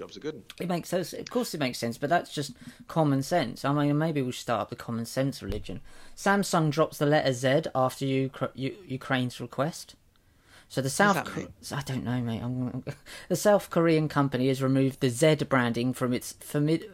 [0.00, 0.42] Jobs are good.
[0.58, 1.12] It makes sense.
[1.12, 2.52] Of course, it makes sense, but that's just
[2.88, 3.66] common sense.
[3.66, 5.82] I mean, maybe we should start up the common sense religion.
[6.16, 9.96] Samsung drops the letter Z after Ukra- U- Ukraine's request.
[10.70, 11.16] So the South,
[11.70, 12.40] I don't know, mate.
[12.42, 12.82] I'm,
[13.28, 16.88] the South Korean company has removed the Z branding from its fami-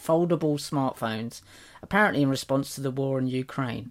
[0.00, 1.42] foldable smartphones,
[1.82, 3.90] apparently in response to the war in Ukraine.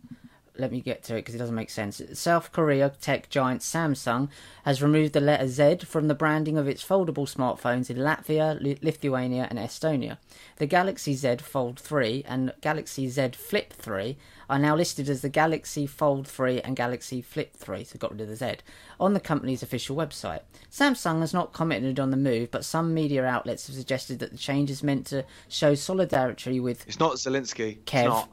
[0.57, 2.01] Let me get to it because it doesn't make sense.
[2.13, 4.29] South Korea tech giant Samsung
[4.63, 9.47] has removed the letter Z from the branding of its foldable smartphones in Latvia, Lithuania,
[9.49, 10.17] and Estonia.
[10.57, 14.17] The Galaxy Z Fold 3 and Galaxy Z Flip 3
[14.49, 18.21] are now listed as the Galaxy Fold 3 and Galaxy Flip 3, so got rid
[18.21, 18.57] of the Z,
[18.99, 20.41] on the company's official website.
[20.69, 24.37] Samsung has not commented on the move, but some media outlets have suggested that the
[24.37, 27.77] change is meant to show solidarity with It's not Zelensky.
[27.77, 28.29] It's not.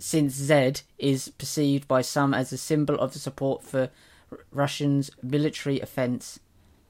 [0.00, 3.90] Since Z is perceived by some as a symbol of the support for
[4.32, 6.40] R- Russians' military offense,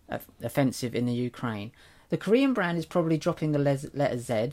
[0.09, 1.73] off- offensive in the Ukraine.
[2.09, 4.53] The Korean brand is probably dropping the letter Z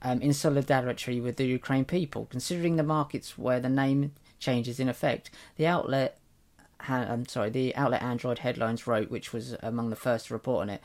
[0.00, 4.80] um, in solidarity with the Ukraine people, considering the markets where the name change is
[4.80, 5.30] in effect.
[5.56, 6.18] The outlet
[6.88, 10.70] I'm sorry, the outlet Android Headlines wrote, which was among the first to report on
[10.70, 10.82] it,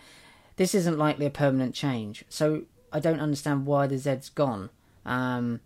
[0.58, 2.24] this isn't likely a permanent change.
[2.30, 4.70] So I don't understand why the Z's gone.
[5.06, 5.62] Um,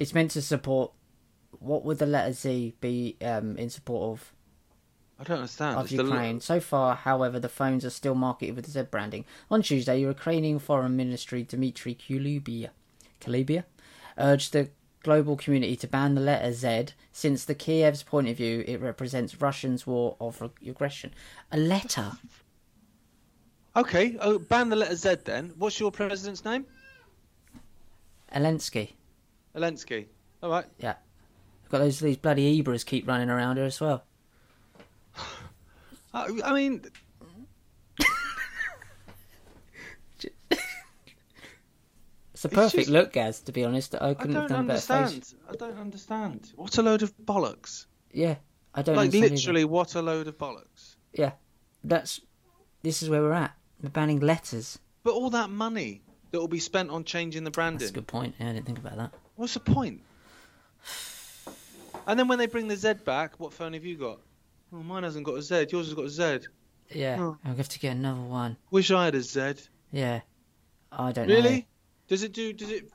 [0.00, 0.90] it's meant to support.
[1.60, 4.32] What would the letter Z be um, in support of?
[5.18, 5.76] I don't understand.
[5.78, 6.40] of It's the- Ukraine.
[6.40, 9.24] So far, however, the phones are still marketed with the Z branding.
[9.50, 12.70] On Tuesday, Ukrainian Foreign Ministry Dmitry Kulubia,
[13.20, 13.64] Kulubia
[14.16, 14.70] urged the
[15.02, 19.40] global community to ban the letter Z, since the Kiev's point of view, it represents
[19.40, 21.12] Russians' war of aggression.
[21.52, 22.12] A letter?
[23.76, 25.52] Okay, oh, ban the letter Z then.
[25.56, 26.66] What's your president's name?
[28.32, 28.92] Zelensky.
[29.54, 30.06] Zelensky.
[30.42, 30.64] All right.
[30.78, 30.94] Yeah.
[31.68, 34.04] Got those these bloody Ebras keep running around here as well.
[36.14, 36.82] I, I mean,
[42.32, 43.40] It's a It's perfect just- look, Gaz.
[43.42, 45.24] To be honest, I I couldn't have don't done a better understand.
[45.24, 45.34] face.
[45.48, 46.52] I don't understand.
[46.56, 47.86] What a load of bollocks.
[48.12, 48.36] Yeah,
[48.74, 49.34] I don't Like understand either.
[49.34, 50.96] literally, what a load of bollocks.
[51.12, 51.32] Yeah,
[51.84, 52.20] that's.
[52.82, 53.54] This is where we're at.
[53.82, 54.78] We're banning letters.
[55.02, 57.78] But all that money that will be spent on changing the branding.
[57.80, 58.34] That's a good point.
[58.38, 59.12] Yeah, I didn't think about that.
[59.36, 60.02] What's the point?
[62.06, 64.20] And then when they bring the Z back, what phone have you got?
[64.72, 65.66] Oh, mine hasn't got a Z.
[65.70, 66.46] Yours has got a Z.
[66.92, 67.36] Yeah, Oh.
[67.44, 68.56] I'll have to get another one.
[68.70, 69.54] Wish I had a Z.
[69.92, 70.20] Yeah,
[70.90, 71.34] I don't know.
[71.34, 71.68] Really?
[72.08, 72.52] Does it do?
[72.52, 72.90] Does it?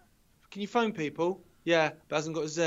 [0.52, 1.42] Can you phone people?
[1.64, 2.62] Yeah, but hasn't got a Z.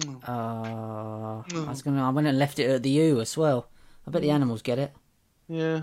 [0.00, 0.06] Mm.
[0.06, 0.20] know.
[0.26, 1.66] Uh, Mm.
[1.66, 2.04] I was gonna.
[2.06, 3.68] I went and left it at the U as well.
[4.06, 4.92] I bet the animals get it.
[5.48, 5.82] Yeah.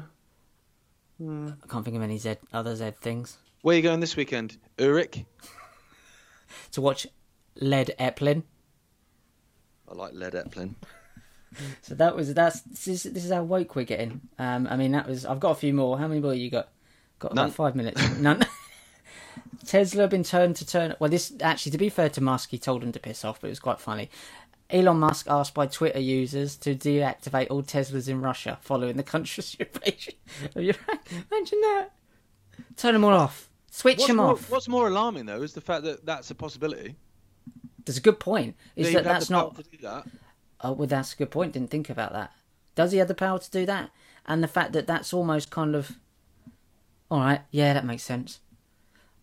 [1.22, 1.58] Mm.
[1.64, 4.58] I can't think of any Z other Z things Where are you going this weekend?
[4.78, 5.26] Urich?
[6.74, 7.08] to watch.
[7.60, 8.44] Led Zeppelin.
[9.90, 10.76] I like Led Zeppelin.
[11.82, 14.22] So that was that's this is, this is how woke we're getting.
[14.38, 15.98] Um, I mean that was I've got a few more.
[15.98, 16.70] How many more you got?
[17.18, 17.46] Got None.
[17.46, 18.08] about five minutes.
[18.20, 18.46] None.
[19.66, 20.94] Tesla have been turned to turn.
[21.00, 23.48] Well, this actually, to be fair to Musk, he told him to piss off, but
[23.48, 24.12] it was quite funny.
[24.70, 29.56] Elon Musk asked by Twitter users to deactivate all Teslas in Russia following the country's
[29.60, 30.14] invasion
[30.56, 31.00] of Ukraine.
[31.32, 31.90] Imagine that.
[32.78, 33.50] Turn them all off.
[33.76, 34.50] Switch What's them more, off.
[34.50, 36.96] what's more alarming though is the fact that that's a possibility.
[37.84, 38.56] There's a good point.
[38.78, 40.06] Is That that that's not that.
[40.62, 41.52] Oh, well, that's a good point.
[41.52, 42.32] Didn't think about that.
[42.76, 43.92] Does he have the power to do that?
[44.26, 46.00] And the fact that that's almost kind of.
[47.12, 48.40] All right, yeah, that makes sense.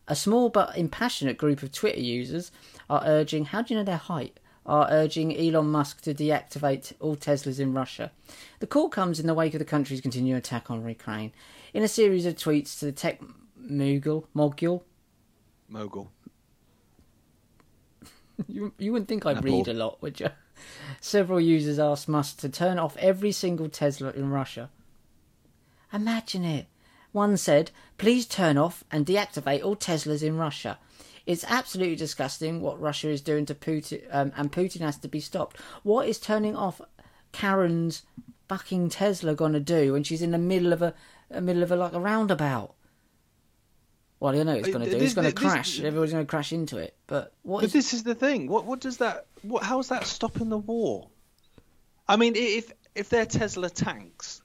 [0.06, 2.52] A small but impassionate group of Twitter users
[2.90, 3.46] are urging.
[3.46, 4.38] How do you know their height?
[4.66, 8.12] Are urging Elon Musk to deactivate all Teslas in Russia.
[8.60, 11.32] The call comes in the wake of the country's continued attack on Ukraine.
[11.72, 13.18] In a series of tweets to the tech
[13.62, 14.84] mogul, mogul,
[15.68, 16.10] Mogul.
[18.48, 19.42] You, you wouldn't think I Apple.
[19.44, 20.28] read a lot, would you?
[21.00, 24.68] Several users asked Musk to turn off every single Tesla in Russia.
[25.92, 26.66] Imagine it.
[27.12, 30.78] One said, please turn off and deactivate all Teslas in Russia.
[31.26, 35.20] It's absolutely disgusting what Russia is doing to Putin, um, and Putin has to be
[35.20, 35.58] stopped.
[35.82, 36.80] What is turning off
[37.32, 38.02] Karen's
[38.48, 40.94] fucking Tesla gonna do when she's in the middle of a,
[41.30, 42.74] a middle of a like a roundabout?
[44.22, 44.92] Well, you know it's Uh, gonna do.
[44.92, 45.80] this- It's gonna this- crash.
[45.80, 46.96] Everybody's gonna crash into it.
[47.08, 48.46] But what But is this is the thing.
[48.46, 49.26] What what does that?
[49.42, 51.10] What how's that stopping the war?
[52.08, 54.40] I mean, if if they're Tesla tanks,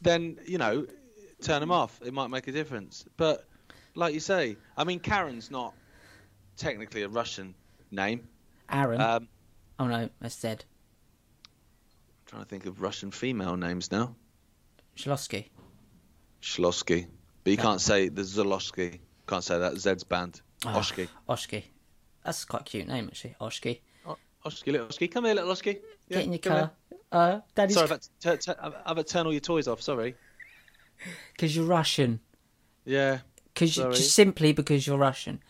[0.00, 0.86] then you know,
[1.40, 2.00] turn them off.
[2.02, 3.04] It might make a difference.
[3.16, 3.48] But
[3.96, 5.74] like you say, I mean, Karen's not
[6.56, 7.56] technically a Russian
[7.90, 8.28] name.
[8.70, 9.00] Aaron?
[9.00, 9.28] Um,
[9.80, 10.64] oh no, that's Zed.
[12.26, 14.14] trying to think of Russian female names now.
[14.96, 15.50] Shlosky.
[16.40, 17.08] Shlosky.
[17.44, 19.00] But you can't say the Zolosky.
[19.26, 19.76] Can't say that.
[19.76, 20.40] Zed's band.
[20.64, 20.78] Ah.
[20.78, 21.08] Oshki.
[21.28, 21.64] Oshki.
[22.24, 23.34] That's quite a cute name, actually.
[23.40, 23.80] Oshki.
[24.06, 24.16] O-
[24.46, 25.10] Oshki, little Oshki.
[25.10, 25.80] Come here, little Oshki.
[26.08, 26.52] Yeah, Get in your here.
[26.52, 26.70] car.
[27.10, 27.74] Uh, Daddy's.
[27.74, 27.90] Sorry, I've
[28.22, 29.82] had, to, I've had to turn all your toys off.
[29.82, 30.14] Sorry.
[31.32, 32.20] Because you're Russian.
[32.84, 33.18] Yeah.
[33.56, 33.94] Cause you, Sorry.
[33.94, 35.42] just simply because you're Russian.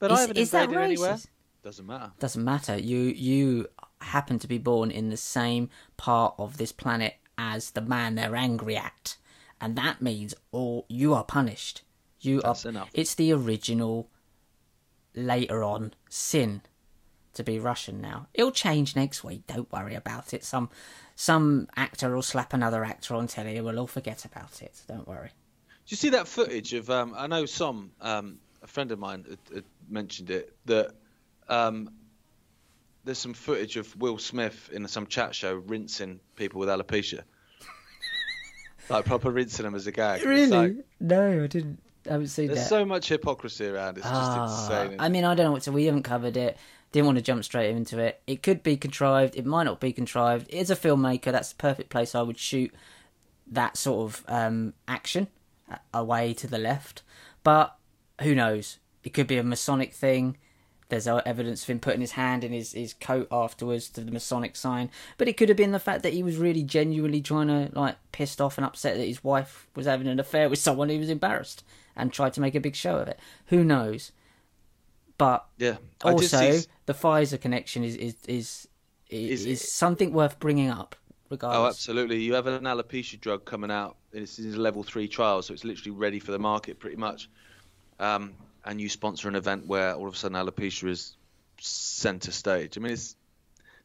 [0.00, 1.12] But is, I haven't is that invaded anywhere.
[1.14, 1.26] racist?
[1.62, 2.12] Doesn't matter.
[2.18, 2.76] Doesn't matter.
[2.76, 3.68] You you
[4.00, 8.34] happen to be born in the same part of this planet as the man they're
[8.36, 9.16] angry at,
[9.60, 11.82] and that means all you are punished.
[12.20, 12.70] You That's are.
[12.70, 12.90] enough.
[12.94, 14.08] It's the original.
[15.18, 16.60] Later on, sin
[17.32, 18.26] to be Russian now.
[18.34, 19.46] It'll change next week.
[19.46, 20.44] Don't worry about it.
[20.44, 20.68] Some
[21.14, 23.58] some actor will slap another actor on telly.
[23.60, 24.82] We'll all forget about it.
[24.86, 25.28] Don't worry.
[25.28, 26.90] Do you see that footage of?
[26.90, 27.92] Um, I know some.
[28.00, 30.92] Um, a friend of mine had, had mentioned it that
[31.48, 31.90] um,
[33.04, 37.22] there's some footage of Will Smith in some chat show rinsing people with alopecia.
[38.88, 40.22] Like proper rinsing them as a gag.
[40.24, 40.46] Really?
[40.48, 41.78] like, no, I didn't.
[42.08, 42.54] I haven't seen that.
[42.54, 42.70] there's that.
[42.70, 43.98] so much hypocrisy around.
[43.98, 44.96] It's just Ah, insane.
[45.00, 45.72] I mean, I don't know what to.
[45.72, 46.56] We haven't covered it.
[46.92, 48.22] Didn't want to jump straight into it.
[48.28, 49.36] It could be contrived.
[49.36, 50.52] It might not be contrived.
[50.54, 52.72] As a filmmaker, that's the perfect place I would shoot
[53.48, 55.26] that sort of um, action
[55.92, 57.02] away to the left.
[57.42, 57.76] But
[58.20, 58.78] who knows?
[59.02, 60.36] It could be a Masonic thing.
[60.88, 64.54] There's evidence of him putting his hand in his, his coat afterwards to the Masonic
[64.54, 64.90] sign.
[65.18, 67.96] But it could have been the fact that he was really genuinely trying to, like,
[68.12, 71.10] pissed off and upset that his wife was having an affair with someone he was
[71.10, 71.64] embarrassed
[71.96, 73.18] and tried to make a big show of it.
[73.46, 74.12] Who knows?
[75.18, 75.78] But Yeah.
[76.04, 78.68] I also, see- the Pfizer connection is is is
[79.08, 80.94] is, Is- is something worth bringing up,
[81.42, 82.22] Oh, absolutely.
[82.22, 83.96] You have an alopecia drug coming out.
[84.12, 87.28] This is a level three trial, so it's literally ready for the market pretty much.
[87.98, 88.34] Um,
[88.66, 91.16] and you sponsor an event where all of a sudden alopecia is
[91.60, 92.76] centre stage.
[92.76, 93.16] I mean, it's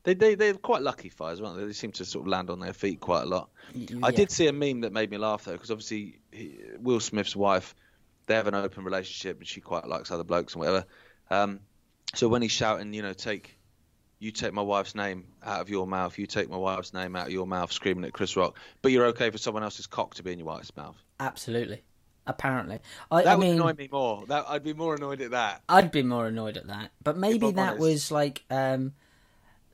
[0.03, 1.65] they they they're quite lucky Pfizer, aren't they?
[1.65, 3.49] They seem to sort of land on their feet quite a lot.
[3.75, 4.15] Y- I yeah.
[4.15, 7.75] did see a meme that made me laugh though, because obviously he, Will Smith's wife,
[8.25, 10.85] they have an open relationship, and she quite likes other blokes and whatever.
[11.29, 11.59] Um,
[12.13, 13.57] so when he's shouting, you know, take,
[14.19, 17.27] you take my wife's name out of your mouth, you take my wife's name out
[17.27, 20.23] of your mouth, screaming at Chris Rock, but you're okay for someone else's cock to
[20.23, 20.97] be in your wife's mouth.
[21.19, 21.83] Absolutely.
[22.27, 24.25] Apparently, I, That I would mean, annoy me more.
[24.27, 25.63] That I'd be more annoyed at that.
[25.67, 26.91] I'd be more annoyed at that.
[27.03, 27.79] But maybe that honest.
[27.79, 28.93] was like, um,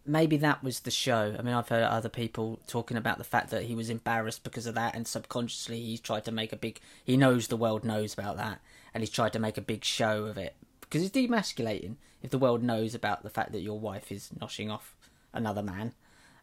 [0.05, 1.35] maybe that was the show.
[1.37, 4.65] I mean, I've heard other people talking about the fact that he was embarrassed because
[4.65, 6.79] of that, and subconsciously he's tried to make a big.
[7.03, 8.61] He knows the world knows about that,
[8.93, 12.37] and he's tried to make a big show of it because it's demasculating if the
[12.37, 14.95] world knows about the fact that your wife is noshing off
[15.33, 15.93] another man.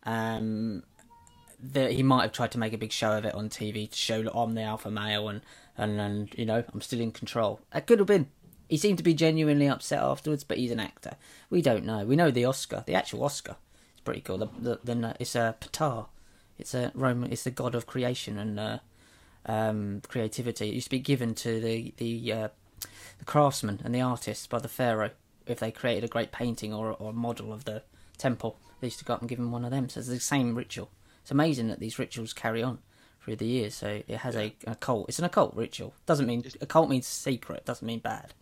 [0.04, 0.82] Um,
[1.72, 3.96] that he might have tried to make a big show of it on TV to
[3.96, 5.40] show that I'm the alpha male and,
[5.76, 7.60] and, and you know, I'm still in control.
[7.72, 8.28] That could have been.
[8.68, 11.16] He seemed to be genuinely upset afterwards, but he's an actor.
[11.50, 12.04] We don't know.
[12.04, 13.56] We know the Oscar, the actual Oscar.
[13.92, 14.38] It's pretty cool.
[14.38, 16.06] The, the, the, it's a Ptah.
[16.58, 17.32] It's a Roman.
[17.32, 18.78] It's the god of creation and uh,
[19.46, 20.68] um, creativity.
[20.68, 22.48] It used to be given to the the uh,
[23.18, 25.10] the craftsmen and the artists by the pharaoh
[25.46, 27.82] if they created a great painting or or model of the
[28.16, 28.58] temple.
[28.80, 29.88] They used to go up and give him one of them.
[29.88, 30.90] So it's the same ritual.
[31.22, 32.78] It's amazing that these rituals carry on
[33.24, 33.74] through the years.
[33.74, 35.08] So it has a an occult.
[35.08, 35.94] It's an occult ritual.
[36.06, 37.64] Doesn't mean occult means secret.
[37.64, 38.34] Doesn't mean bad.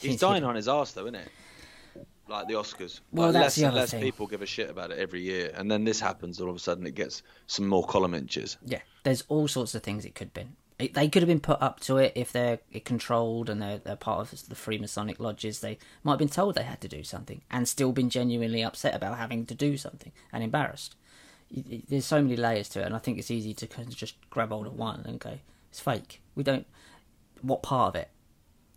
[0.00, 0.48] It He's dying hidden.
[0.50, 1.28] on his arse though, isn't it?
[2.28, 3.00] Like the Oscars.
[3.10, 4.02] Well, like that's less the and other less thing.
[4.02, 6.38] people give a shit about it every year, and then this happens.
[6.38, 8.58] And all of a sudden, it gets some more column inches.
[8.64, 10.56] Yeah, there's all sorts of things it could have been.
[10.78, 13.96] It, they could have been put up to it if they're controlled and they're, they're
[13.96, 15.58] part of the Freemasonic lodges.
[15.60, 18.94] They might have been told they had to do something and still been genuinely upset
[18.94, 20.94] about having to do something and embarrassed.
[21.50, 24.16] There's so many layers to it, and I think it's easy to kind of just
[24.30, 25.38] grab hold of one and go,
[25.70, 26.66] "It's fake." We don't.
[27.40, 28.10] What part of it?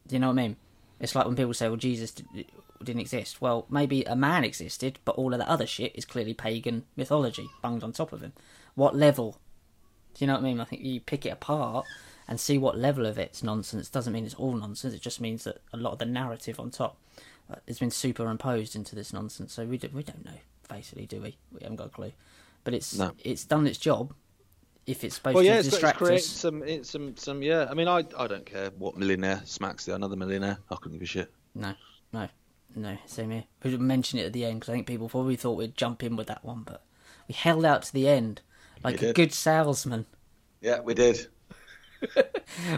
[0.07, 0.55] Do you know what I mean?
[0.99, 5.15] It's like when people say, "Well, Jesus didn't exist." Well, maybe a man existed, but
[5.15, 8.33] all of that other shit is clearly pagan mythology bunged on top of him.
[8.75, 9.37] What level
[10.13, 10.59] do you know what I mean?
[10.59, 11.85] I think you pick it apart
[12.27, 13.89] and see what level of it's nonsense.
[13.89, 14.93] Doesn't mean it's all nonsense.
[14.93, 16.97] It just means that a lot of the narrative on top
[17.49, 19.53] uh, has been superimposed into this nonsense.
[19.53, 21.37] So we do, we don't know basically, do we?
[21.51, 22.13] We haven't got a clue.
[22.63, 23.11] But it's No.
[23.23, 24.13] it's done its job.
[24.87, 27.43] If it's supposed Well, yeah, to it's, got- it's create us, some, it's some, some.
[27.43, 30.57] Yeah, I mean, I, I don't care what millionaire smacks the another millionaire.
[30.71, 31.31] I couldn't give a shit.
[31.55, 31.73] no,
[32.11, 32.27] no,
[32.75, 32.97] no.
[33.05, 33.43] Same here.
[33.63, 36.03] We didn't mention it at the end because I think people probably thought we'd jump
[36.03, 36.83] in with that one, but
[37.27, 38.41] we held out to the end
[38.83, 40.07] like a good salesman.
[40.61, 41.27] Yeah, we did.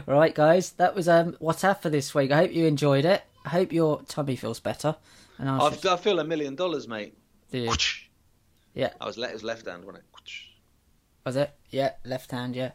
[0.06, 2.32] Right, guys, that was um what's up for this week.
[2.32, 3.24] I hope you enjoyed it.
[3.46, 4.96] I hope your tummy feels better.
[5.38, 7.18] And I, I've, I feel a million dollars, mate.
[7.52, 7.70] do.
[8.74, 10.32] Yeah, I was le- it was left hand, wasn't it?
[11.26, 11.52] was it?
[11.70, 12.56] Yeah, left hand.
[12.56, 12.72] Yeah.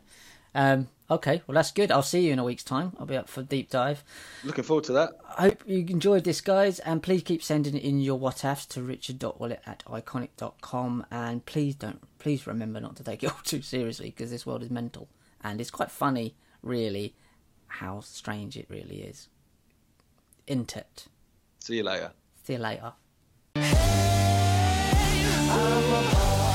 [0.54, 0.88] Um.
[1.10, 1.42] Okay.
[1.46, 1.90] Well, that's good.
[1.90, 2.92] I'll see you in a week's time.
[2.98, 4.04] I'll be up for a deep dive.
[4.44, 5.12] Looking forward to that.
[5.36, 8.82] I hope you enjoyed this, guys, and please keep sending in your what ifs to
[8.82, 11.06] richard.wallet at ickonic.com.
[11.10, 14.62] And please don't, please remember not to take it all too seriously because this world
[14.62, 15.08] is mental
[15.42, 17.14] and it's quite funny, really,
[17.66, 19.28] how strange it really is.
[20.46, 21.06] Intet.
[21.60, 22.12] See you later.
[22.44, 22.92] See you later.
[25.50, 26.47] I'm a